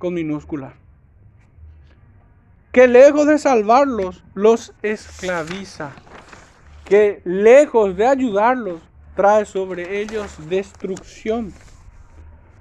[0.01, 0.75] con minúscula
[2.73, 5.91] que lejos de salvarlos, los esclaviza,
[6.85, 8.81] que lejos de ayudarlos,
[9.17, 11.53] trae sobre ellos destrucción.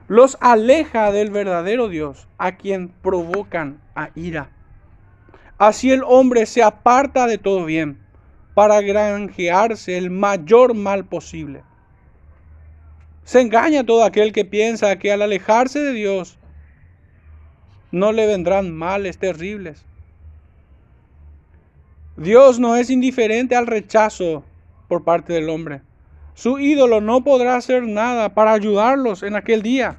[0.07, 4.49] Los aleja del verdadero Dios, a quien provocan a ira.
[5.59, 7.99] Así el hombre se aparta de todo bien
[8.55, 11.61] para granjearse el mayor mal posible.
[13.23, 16.38] Se engaña todo aquel que piensa que al alejarse de Dios
[17.91, 19.85] no le vendrán males terribles.
[22.17, 24.43] Dios no es indiferente al rechazo
[24.87, 25.81] por parte del hombre.
[26.33, 29.97] Su ídolo no podrá hacer nada para ayudarlos en aquel día.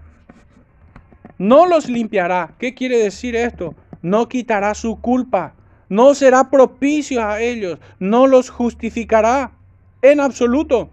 [1.39, 2.55] No los limpiará.
[2.59, 3.75] ¿Qué quiere decir esto?
[4.03, 5.55] No quitará su culpa.
[5.89, 7.79] No será propicio a ellos.
[7.99, 9.53] No los justificará
[10.03, 10.91] en absoluto.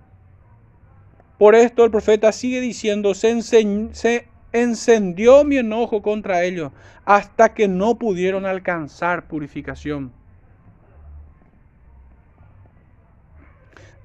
[1.37, 6.71] Por esto el profeta sigue diciendo, se, se encendió mi enojo contra ellos
[7.05, 10.11] hasta que no pudieron alcanzar purificación.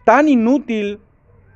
[0.04, 1.00] Tan inútil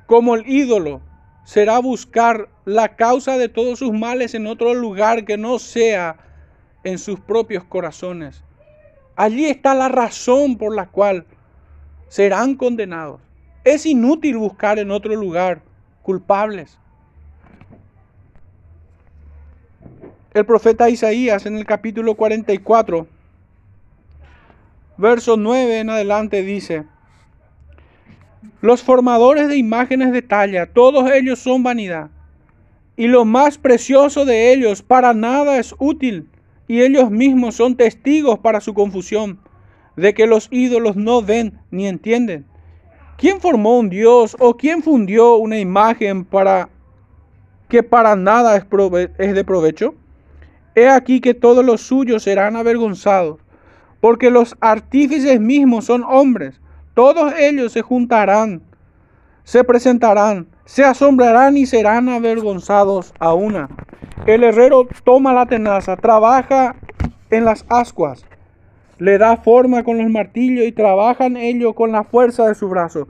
[0.05, 1.01] como el ídolo
[1.43, 6.17] será buscar la causa de todos sus males en otro lugar que no sea
[6.83, 8.43] en sus propios corazones.
[9.15, 11.25] Allí está la razón por la cual
[12.07, 13.19] serán condenados.
[13.63, 15.61] Es inútil buscar en otro lugar
[16.03, 16.79] culpables.
[20.37, 23.07] El profeta Isaías en el capítulo 44,
[24.95, 26.83] verso 9 en adelante dice,
[28.61, 32.11] los formadores de imágenes de talla, todos ellos son vanidad.
[32.95, 36.29] Y lo más precioso de ellos para nada es útil.
[36.67, 39.39] Y ellos mismos son testigos para su confusión,
[39.95, 42.45] de que los ídolos no ven ni entienden.
[43.17, 46.69] ¿Quién formó un dios o quién fundió una imagen para
[47.69, 48.65] que para nada es,
[49.17, 49.95] es de provecho?
[50.77, 53.39] He aquí que todos los suyos serán avergonzados,
[53.99, 56.61] porque los artífices mismos son hombres.
[56.93, 58.61] Todos ellos se juntarán,
[59.43, 63.69] se presentarán, se asombrarán y serán avergonzados a una.
[64.27, 66.75] El herrero toma la tenaza, trabaja
[67.31, 68.23] en las ascuas,
[68.99, 72.69] le da forma con los martillos y trabaja en ello con la fuerza de su
[72.69, 73.07] brazo.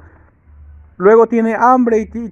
[0.96, 2.32] Luego tiene hambre y,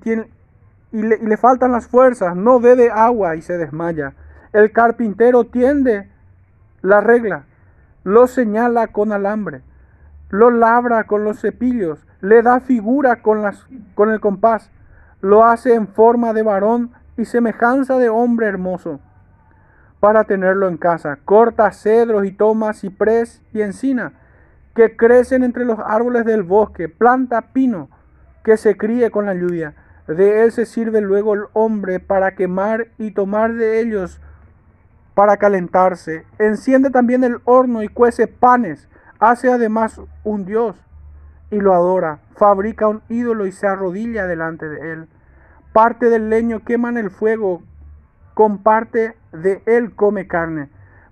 [0.93, 4.13] y le, faltan las fuerzas, no bebe agua y se desmaya.
[4.55, 6.07] El carpintero tiende
[6.81, 7.43] la regla,
[8.05, 9.63] lo señala con alambre,
[10.29, 14.71] lo labra con los cepillos, le da figura con, las, con el compás,
[15.19, 19.01] lo hace en forma de varón y semejanza de hombre hermoso
[19.99, 21.19] para tenerlo en casa.
[21.25, 24.13] Corta cedros y toma ciprés y encina
[24.73, 26.87] que crecen entre los árboles del bosque.
[26.87, 27.89] Planta pino
[28.41, 29.75] que se críe con la lluvia
[30.07, 34.21] de él se sirve luego el hombre para quemar y tomar de ellos
[35.15, 36.25] para calentarse.
[36.37, 38.87] Enciende también el horno y cuece panes.
[39.19, 40.75] Hace además un dios
[41.49, 42.19] y lo adora.
[42.35, 45.07] Fabrica un ídolo y se arrodilla delante de él.
[45.73, 47.63] Parte del leño quema en el fuego.
[48.35, 50.69] Con parte de él come carne.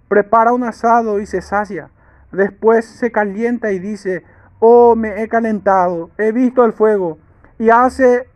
[0.10, 1.90] Prepara un asado y se sacia.
[2.32, 4.24] Después se calienta y dice,
[4.60, 7.18] oh, me he calentado, he visto el fuego.
[7.60, 8.28] Y hace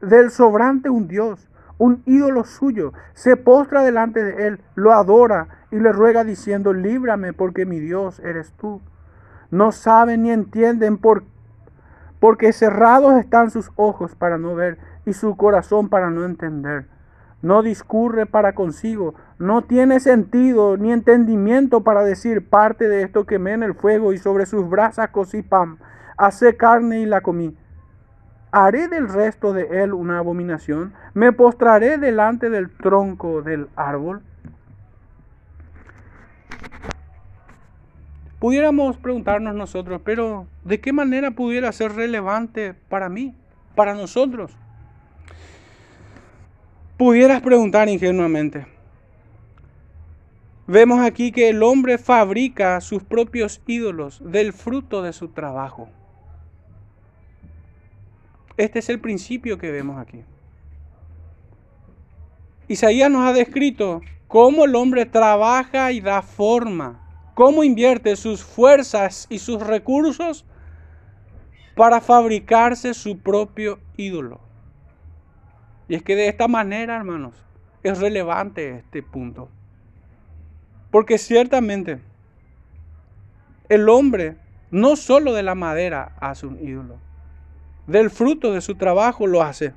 [0.00, 1.48] del sobrante un Dios,
[1.82, 7.32] un ídolo suyo, se postra delante de él, lo adora y le ruega diciendo, líbrame
[7.32, 8.80] porque mi Dios eres tú.
[9.50, 11.24] No saben ni entienden por,
[12.20, 16.86] porque cerrados están sus ojos para no ver y su corazón para no entender.
[17.42, 23.54] No discurre para consigo, no tiene sentido ni entendimiento para decir parte de esto quemé
[23.54, 25.78] en el fuego y sobre sus brasas cocí pan,
[26.16, 27.56] hace carne y la comí
[28.52, 34.22] haré del resto de él una abominación, me postraré delante del tronco del árbol.
[38.38, 43.34] Pudiéramos preguntarnos nosotros, pero ¿de qué manera pudiera ser relevante para mí,
[43.74, 44.52] para nosotros?
[46.98, 48.66] Pudieras preguntar ingenuamente.
[50.66, 55.88] Vemos aquí que el hombre fabrica sus propios ídolos del fruto de su trabajo.
[58.56, 60.24] Este es el principio que vemos aquí.
[62.68, 69.26] Isaías nos ha descrito cómo el hombre trabaja y da forma, cómo invierte sus fuerzas
[69.30, 70.44] y sus recursos
[71.74, 74.40] para fabricarse su propio ídolo.
[75.88, 77.34] Y es que de esta manera, hermanos,
[77.82, 79.48] es relevante este punto.
[80.90, 82.00] Porque ciertamente
[83.68, 84.36] el hombre
[84.70, 87.11] no solo de la madera hace un ídolo
[87.86, 89.74] del fruto de su trabajo lo hace.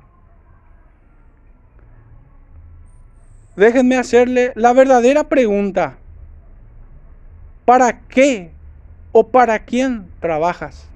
[3.56, 5.98] Déjenme hacerle la verdadera pregunta.
[7.64, 8.52] ¿Para qué
[9.12, 10.88] o para quién trabajas?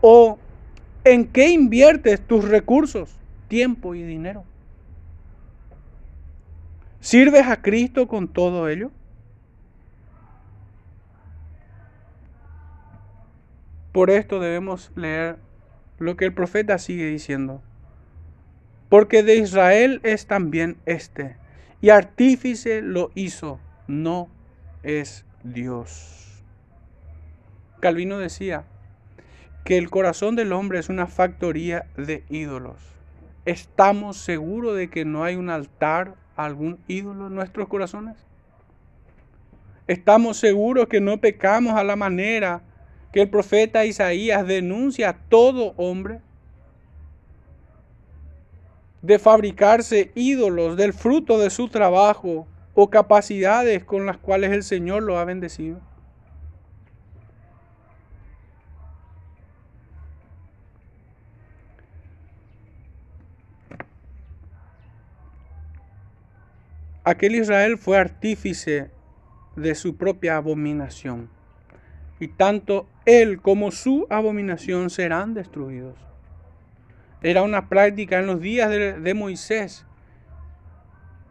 [0.00, 0.38] ¿O
[1.04, 3.16] en qué inviertes tus recursos,
[3.48, 4.44] tiempo y dinero?
[7.00, 8.90] ¿Sirves a Cristo con todo ello?
[13.92, 15.38] Por esto debemos leer
[16.02, 17.62] lo que el profeta sigue diciendo.
[18.88, 21.36] Porque de Israel es también este,
[21.80, 24.28] y artífice lo hizo, no
[24.82, 26.42] es Dios.
[27.80, 28.64] Calvino decía
[29.64, 32.76] que el corazón del hombre es una factoría de ídolos.
[33.44, 38.16] ¿Estamos seguros de que no hay un altar, algún ídolo en nuestros corazones?
[39.88, 42.62] ¿Estamos seguros que no pecamos a la manera
[43.12, 46.20] que el profeta Isaías denuncia a todo hombre
[49.02, 55.02] de fabricarse ídolos del fruto de su trabajo o capacidades con las cuales el Señor
[55.02, 55.80] lo ha bendecido.
[67.04, 68.90] Aquel Israel fue artífice
[69.56, 71.28] de su propia abominación
[72.22, 75.96] y tanto él como su abominación serán destruidos.
[77.20, 79.84] Era una práctica en los días de, Moisés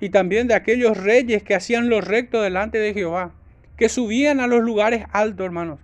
[0.02, 3.32] y también de aquellos reyes que hacían lo recto delante de Jehová,
[3.78, 5.80] que subían a los lugares altos, hermanos.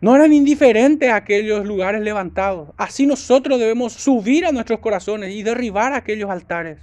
[0.00, 2.70] No eran indiferentes a aquellos lugares levantados.
[2.78, 6.78] Así nosotros debemos subir a nuestros corazones y derribar aquellos altares.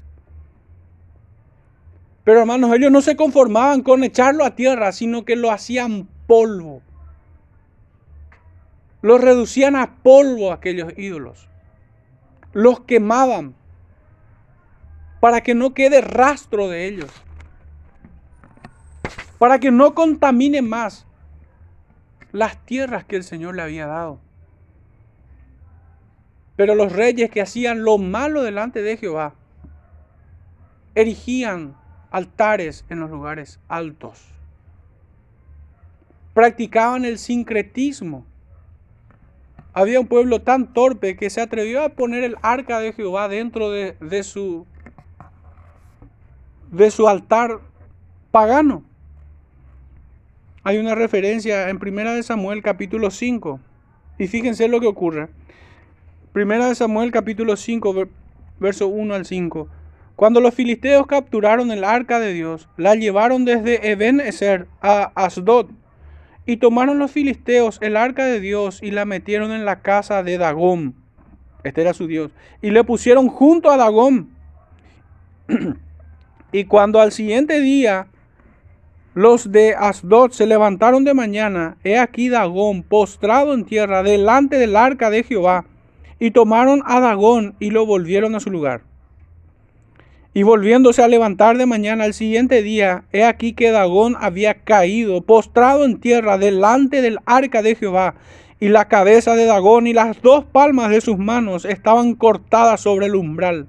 [2.24, 6.84] Pero hermanos, ellos no se conformaban con echarlo a tierra, sino que lo hacían polvo.
[9.02, 11.50] Los reducían a polvo aquellos ídolos.
[12.54, 13.56] Los quemaban
[15.20, 17.12] para que no quede rastro de ellos.
[19.40, 21.08] para que no contamine más
[22.34, 24.20] las tierras que el Señor le había dado.
[26.58, 29.36] Pero los reyes que hacían lo malo delante de Jehová,
[30.94, 31.78] erigían
[32.12, 34.39] altares en los lugares altos.
[36.34, 38.26] Practicaban el sincretismo.
[39.74, 43.72] Había un pueblo tan torpe que se atrevió a poner el arca de Jehová dentro
[43.72, 44.66] de, de su,
[46.72, 47.60] de su altar
[48.32, 48.84] pagano.
[50.64, 53.60] Hay una referencia en 1 Samuel capítulo 5.
[54.18, 55.30] Y fíjense lo que ocurre.
[56.34, 58.08] Primera de Samuel capítulo 5,
[58.60, 59.68] verso 1 al 5.
[60.16, 65.72] Cuando los filisteos capturaron el arca de Dios, la llevaron desde Eben Ezer a Asdod.
[66.50, 70.40] Y tomaron los filisteos el arca de Dios y la metieron en la casa de
[70.40, 70.96] Dagón.
[71.64, 72.32] Este era su Dios.
[72.64, 74.32] Y le pusieron junto a Dagón.
[76.52, 78.08] y cuando al siguiente día
[79.14, 84.76] los de Asdod se levantaron de mañana, he aquí Dagón postrado en tierra delante del
[84.76, 85.66] arca de Jehová.
[86.18, 88.89] Y tomaron a Dagón y lo volvieron a su lugar.
[90.40, 95.20] Y volviéndose a levantar de mañana al siguiente día, he aquí que Dagón había caído,
[95.20, 98.16] postrado en tierra, delante del arca de Jehová.
[98.58, 103.08] Y la cabeza de Dagón y las dos palmas de sus manos estaban cortadas sobre
[103.08, 103.68] el umbral,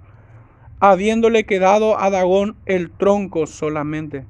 [0.79, 4.25] habiéndole quedado a Dagón el tronco solamente.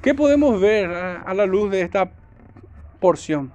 [0.00, 2.12] ¿Qué podemos ver a la luz de esta
[2.98, 3.52] porción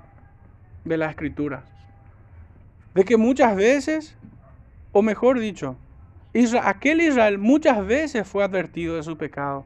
[0.83, 1.63] de la escritura?
[2.93, 4.15] De que muchas veces,
[4.91, 5.77] o mejor dicho,
[6.61, 9.65] aquel Israel muchas veces fue advertido de su pecado,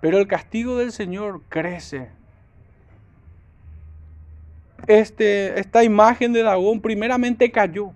[0.00, 2.10] pero el castigo del Señor crece.
[4.86, 7.92] Este, esta imagen de Dagón primeramente cayó.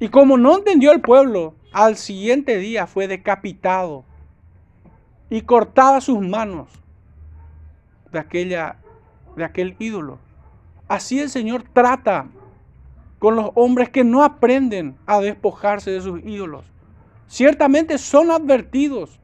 [0.00, 4.04] Y como no entendió el pueblo, al siguiente día fue decapitado
[5.28, 6.70] y cortada sus manos
[8.10, 8.76] de, aquella,
[9.36, 10.18] de aquel ídolo.
[10.86, 12.28] Así el Señor trata
[13.18, 16.64] con los hombres que no aprenden a despojarse de sus ídolos.
[17.26, 19.18] Ciertamente son advertidos.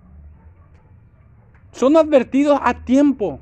[1.73, 3.41] Son advertidos a tiempo.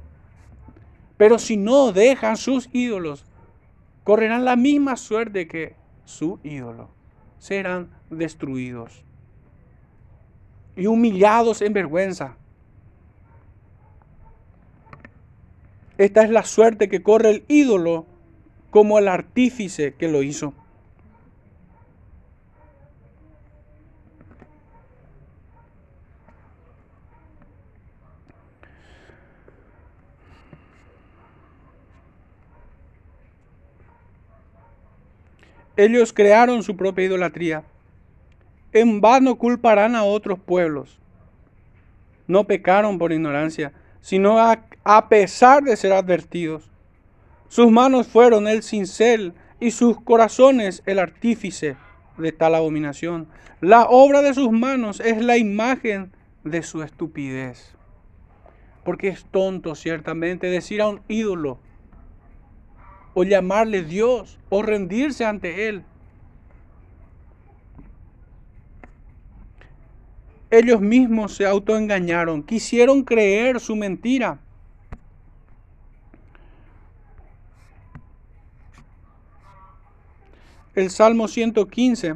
[1.17, 3.25] Pero si no dejan sus ídolos,
[4.05, 6.91] correrán la misma suerte que su ídolo.
[7.39, 9.05] Serán destruidos
[10.77, 12.37] y humillados en vergüenza.
[15.99, 18.07] Esta es la suerte que corre el ídolo
[18.73, 20.55] como el artífice que lo hizo.
[35.77, 37.65] Ellos crearon su propia idolatría.
[38.73, 40.99] En vano culparán a otros pueblos.
[42.27, 46.72] No pecaron por ignorancia, sino a, a pesar de ser advertidos.
[47.53, 51.77] Sus manos fueron el cincel y sus corazones el artífice
[52.17, 53.29] de tal abominación.
[53.61, 56.13] La obra de sus manos es la imagen
[56.45, 57.77] de su estupidez.
[58.87, 61.59] Porque es tonto ciertamente decir a un ídolo
[63.13, 65.85] o llamarle Dios o rendirse ante Él.
[70.51, 74.41] Ellos mismos se autoengañaron, quisieron creer su mentira
[80.75, 82.15] El Salmo 115,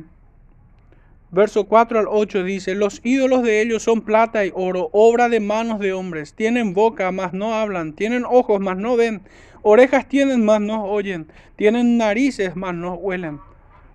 [1.30, 5.40] verso 4 al 8 dice, los ídolos de ellos son plata y oro, obra de
[5.40, 6.32] manos de hombres.
[6.32, 7.92] Tienen boca, mas no hablan.
[7.92, 9.20] Tienen ojos, mas no ven.
[9.60, 11.26] Orejas tienen, mas no oyen.
[11.56, 13.40] Tienen narices, mas no huelen.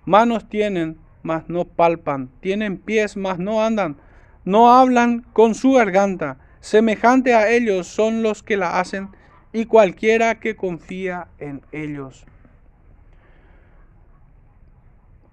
[0.04, 2.30] Manos tienen, mas no palpan.
[2.38, 3.96] Tienen pies, mas no andan.
[4.44, 6.38] No hablan con su garganta.
[6.60, 9.08] Semejante a ellos son los que la hacen
[9.52, 12.26] y cualquiera que confía en ellos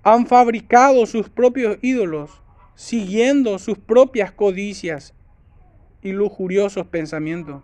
[0.04, 2.41] han fabricado sus propios ídolos,
[2.76, 5.14] siguiendo sus propias codicias
[6.02, 7.64] y lujuriosos pensamientos.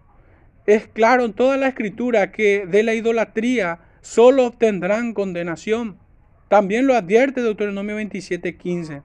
[0.65, 5.97] Es claro en toda la escritura que de la idolatría solo obtendrán condenación.
[6.49, 9.03] También lo advierte Deuteronomio 27:15.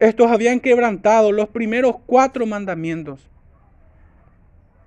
[0.00, 3.28] Estos habían quebrantado los primeros cuatro mandamientos,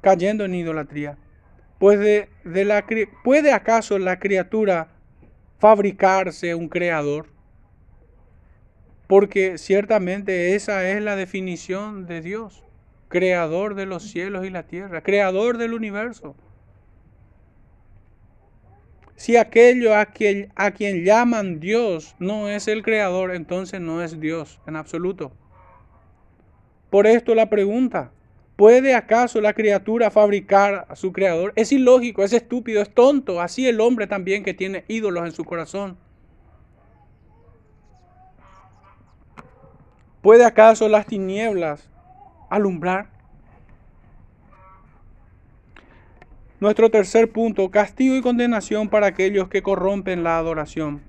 [0.02, 1.18] cayendo en idolatría.
[1.80, 2.86] Pues de, de la,
[3.24, 4.90] ¿puede acaso la criatura
[5.62, 7.28] fabricarse un creador.
[9.06, 12.64] Porque ciertamente esa es la definición de Dios,
[13.10, 16.36] creador de los cielos y la tierra, creador del universo.
[19.16, 24.20] Si aquello a quien, a quien llaman Dios no es el creador, entonces no es
[24.20, 25.32] Dios en absoluto.
[26.90, 28.12] Por esto la pregunta,
[28.62, 31.52] ¿puede acaso la criatura fabricar a su creador?
[31.56, 33.42] Es ilógico, es estúpido, es tonto.
[33.42, 35.98] Así el hombre también que tiene ídolos en su corazón.
[40.22, 41.90] ¿Puede acaso las tinieblas
[42.52, 43.10] alumbrar?
[46.60, 51.02] Nuestro tercer punto, castigo y condenación para aquellos que corrompen la adoración.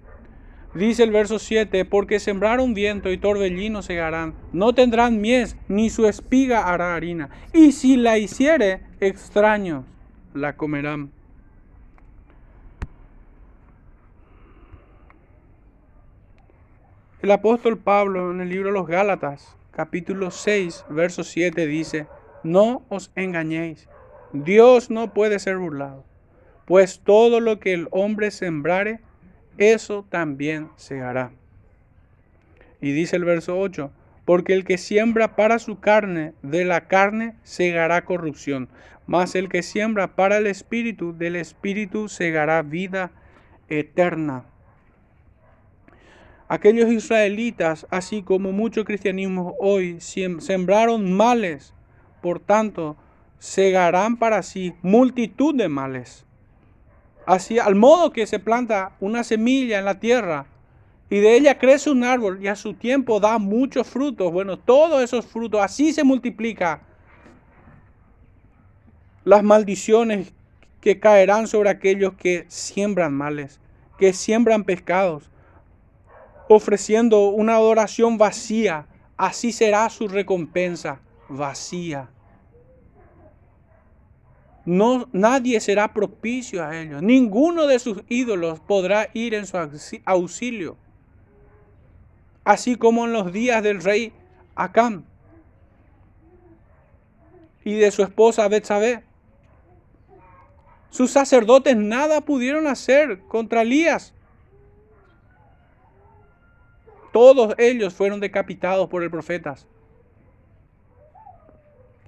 [0.74, 6.06] Dice el verso 7, porque sembraron viento y torbellino segarán, no tendrán mies, ni su
[6.06, 9.84] espiga hará harina, y si la hiciere, extraños
[10.32, 11.10] la comerán.
[17.20, 22.06] El apóstol Pablo en el libro de los Gálatas, capítulo 6, verso 7 dice,
[22.42, 23.88] no os engañéis,
[24.32, 26.04] Dios no puede ser burlado,
[26.64, 29.00] pues todo lo que el hombre sembrare,
[29.62, 31.30] eso también se hará.
[32.80, 33.92] Y dice el verso 8,
[34.24, 38.68] porque el que siembra para su carne, de la carne segará corrupción,
[39.06, 43.10] mas el que siembra para el espíritu, del espíritu segará vida
[43.68, 44.44] eterna.
[46.48, 51.72] Aquellos israelitas, así como mucho cristianismo hoy, sembraron males,
[52.20, 52.96] por tanto,
[53.38, 56.26] segarán para sí multitud de males.
[57.26, 60.46] Así, al modo que se planta una semilla en la tierra
[61.08, 64.32] y de ella crece un árbol y a su tiempo da muchos frutos.
[64.32, 66.80] Bueno, todos esos frutos, así se multiplica
[69.24, 70.32] las maldiciones
[70.80, 73.60] que caerán sobre aquellos que siembran males,
[73.98, 75.30] que siembran pescados,
[76.48, 78.86] ofreciendo una adoración vacía.
[79.16, 82.08] Así será su recompensa, vacía
[84.64, 87.02] no, nadie será propicio a ellos.
[87.02, 89.56] Ninguno de sus ídolos podrá ir en su
[90.04, 90.76] auxilio.
[92.44, 94.12] Así como en los días del rey
[94.54, 95.04] Acán
[97.64, 99.02] y de su esposa Betsabé.
[100.90, 104.12] Sus sacerdotes nada pudieron hacer contra Elías.
[107.12, 109.66] Todos ellos fueron decapitados por el profetas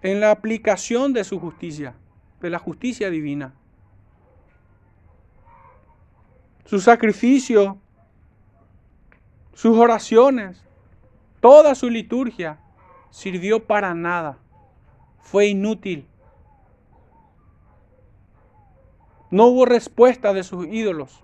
[0.03, 1.95] en la aplicación de su justicia
[2.45, 3.55] de la justicia divina.
[6.67, 7.79] Su sacrificio,
[9.55, 10.63] sus oraciones,
[11.41, 12.61] toda su liturgia
[13.09, 14.37] sirvió para nada.
[15.21, 16.07] Fue inútil.
[19.31, 21.23] No hubo respuesta de sus ídolos.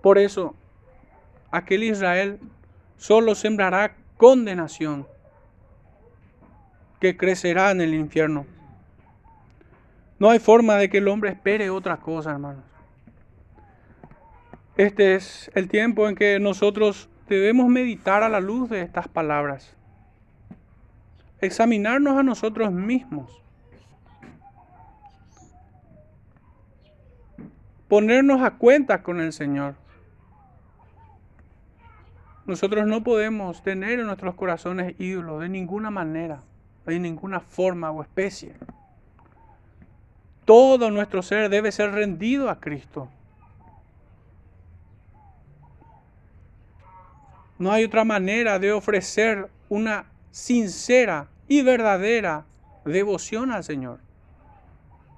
[0.00, 0.54] Por eso,
[1.50, 2.40] aquel Israel
[2.96, 5.06] solo sembrará condenación
[7.00, 8.44] que crecerá en el infierno.
[10.18, 12.62] No hay forma de que el hombre espere otra cosa, hermanos.
[14.76, 19.74] Este es el tiempo en que nosotros debemos meditar a la luz de estas palabras.
[21.40, 23.42] Examinarnos a nosotros mismos.
[27.88, 29.79] Ponernos a cuenta con el Señor.
[32.46, 36.40] Nosotros no podemos tener en nuestros corazones ídolos de ninguna manera,
[36.86, 38.54] de ninguna forma o especie.
[40.44, 43.08] Todo nuestro ser debe ser rendido a Cristo.
[47.58, 52.46] No hay otra manera de ofrecer una sincera y verdadera
[52.86, 54.00] devoción al Señor.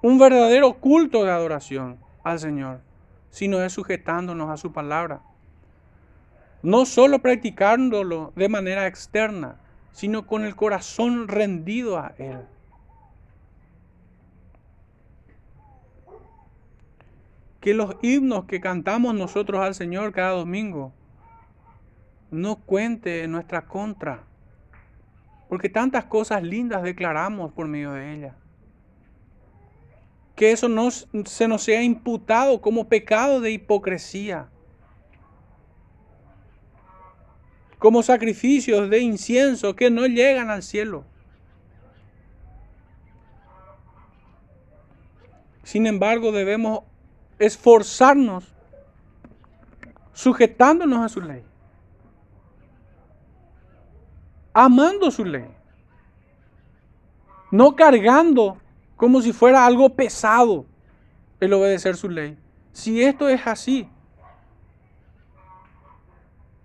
[0.03, 2.81] Un verdadero culto de adoración al Señor,
[3.31, 5.23] sino es sujetándonos a su palabra
[6.63, 9.57] no solo practicándolo de manera externa,
[9.93, 12.39] sino con el corazón rendido a Él.
[17.61, 20.93] Que los himnos que cantamos nosotros al Señor cada domingo
[22.31, 24.25] no cuente en nuestra contra,
[25.49, 28.37] porque tantas cosas lindas declaramos por medio de ella.
[30.35, 34.49] Que eso no se nos sea imputado como pecado de hipocresía
[37.83, 41.03] como sacrificios de incienso que no llegan al cielo.
[45.64, 46.85] Sin embargo, debemos
[47.41, 48.55] esforzarnos
[50.12, 51.43] sujetándonos a su ley,
[54.53, 55.51] amando su ley,
[57.51, 58.59] no cargando
[58.95, 60.66] como si fuera algo pesado
[61.41, 62.39] el obedecer su ley.
[62.70, 63.89] Si esto es así,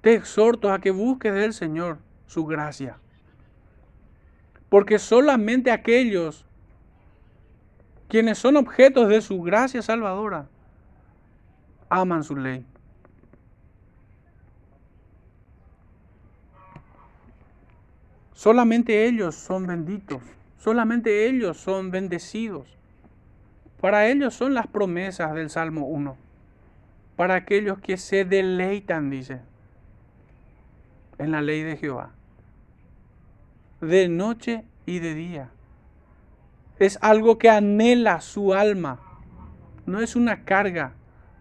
[0.08, 1.98] te exhorto a que busques del Señor
[2.28, 2.98] su gracia.
[4.70, 6.46] Porque solamente aquellos
[8.08, 10.48] quienes son objetos de su gracia salvadora
[11.90, 12.66] aman su ley.
[18.32, 20.22] Solamente ellos son benditos,
[20.58, 22.78] solamente ellos son bendecidos.
[23.82, 26.16] Para ellos son las promesas del Salmo 1.
[27.18, 29.42] Para aquellos que se deleitan, dice,
[31.18, 32.12] en la ley de Jehová.
[33.82, 35.50] De noche y de día.
[36.80, 39.00] Es algo que anhela su alma.
[39.86, 40.94] No es una carga.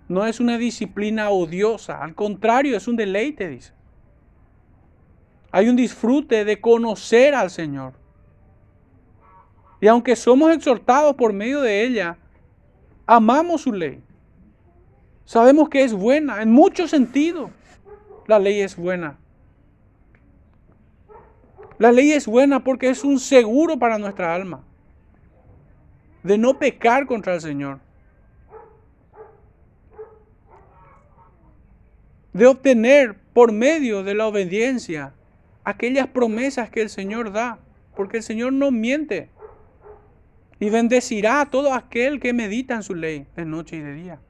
[0.09, 2.03] No es una disciplina odiosa.
[2.03, 3.73] Al contrario, es un deleite, dice.
[5.51, 7.95] Hay un disfrute de conocer al Señor.
[9.81, 12.17] Y aunque somos exhortados por medio de ella,
[13.07, 14.03] amamos su ley.
[15.25, 17.51] Sabemos que es buena en muchos sentidos.
[18.27, 19.19] La ley es buena.
[21.79, 24.63] La ley es buena porque es un seguro para nuestra alma
[26.27, 27.79] de no pecar contra el Señor.
[32.33, 35.15] De obtener por medio de la obediencia
[35.65, 37.59] aquellas promesas que el Señor da,
[37.95, 39.31] porque el Señor no miente.
[40.59, 44.21] Y bendecirá a todo aquel que medita en su ley de noche y de día.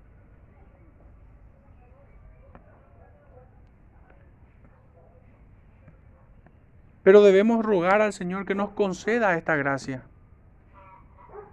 [7.07, 10.03] Pero debemos rogar al Señor que nos conceda esta gracia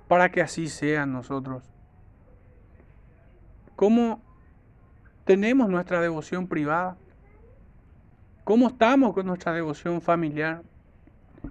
[0.07, 1.61] para que así sea nosotros.
[3.75, 4.19] ¿Cómo
[5.25, 6.97] tenemos nuestra devoción privada?
[8.43, 10.63] ¿Cómo estamos con nuestra devoción familiar?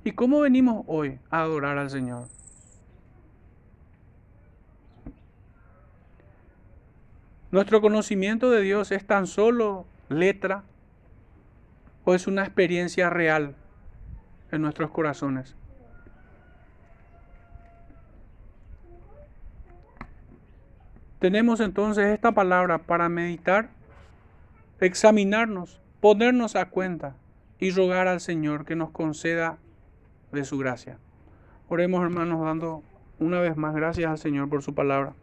[0.03, 2.27] ¿Y cómo venimos hoy a adorar al Señor?
[7.53, 10.65] ¿Nuestro conocimiento de Dios es tan solo letra
[12.05, 13.55] o es una experiencia real
[14.53, 15.57] en nuestros corazones.
[21.19, 23.71] Tenemos entonces esta palabra para meditar,
[24.81, 27.15] examinarnos, ponernos a cuenta
[27.59, 29.59] y rogar al Señor que nos conceda
[30.33, 30.99] de su gracia.
[31.69, 32.83] Oremos hermanos dando
[33.21, 35.15] una vez más gracias al Señor por su palabra.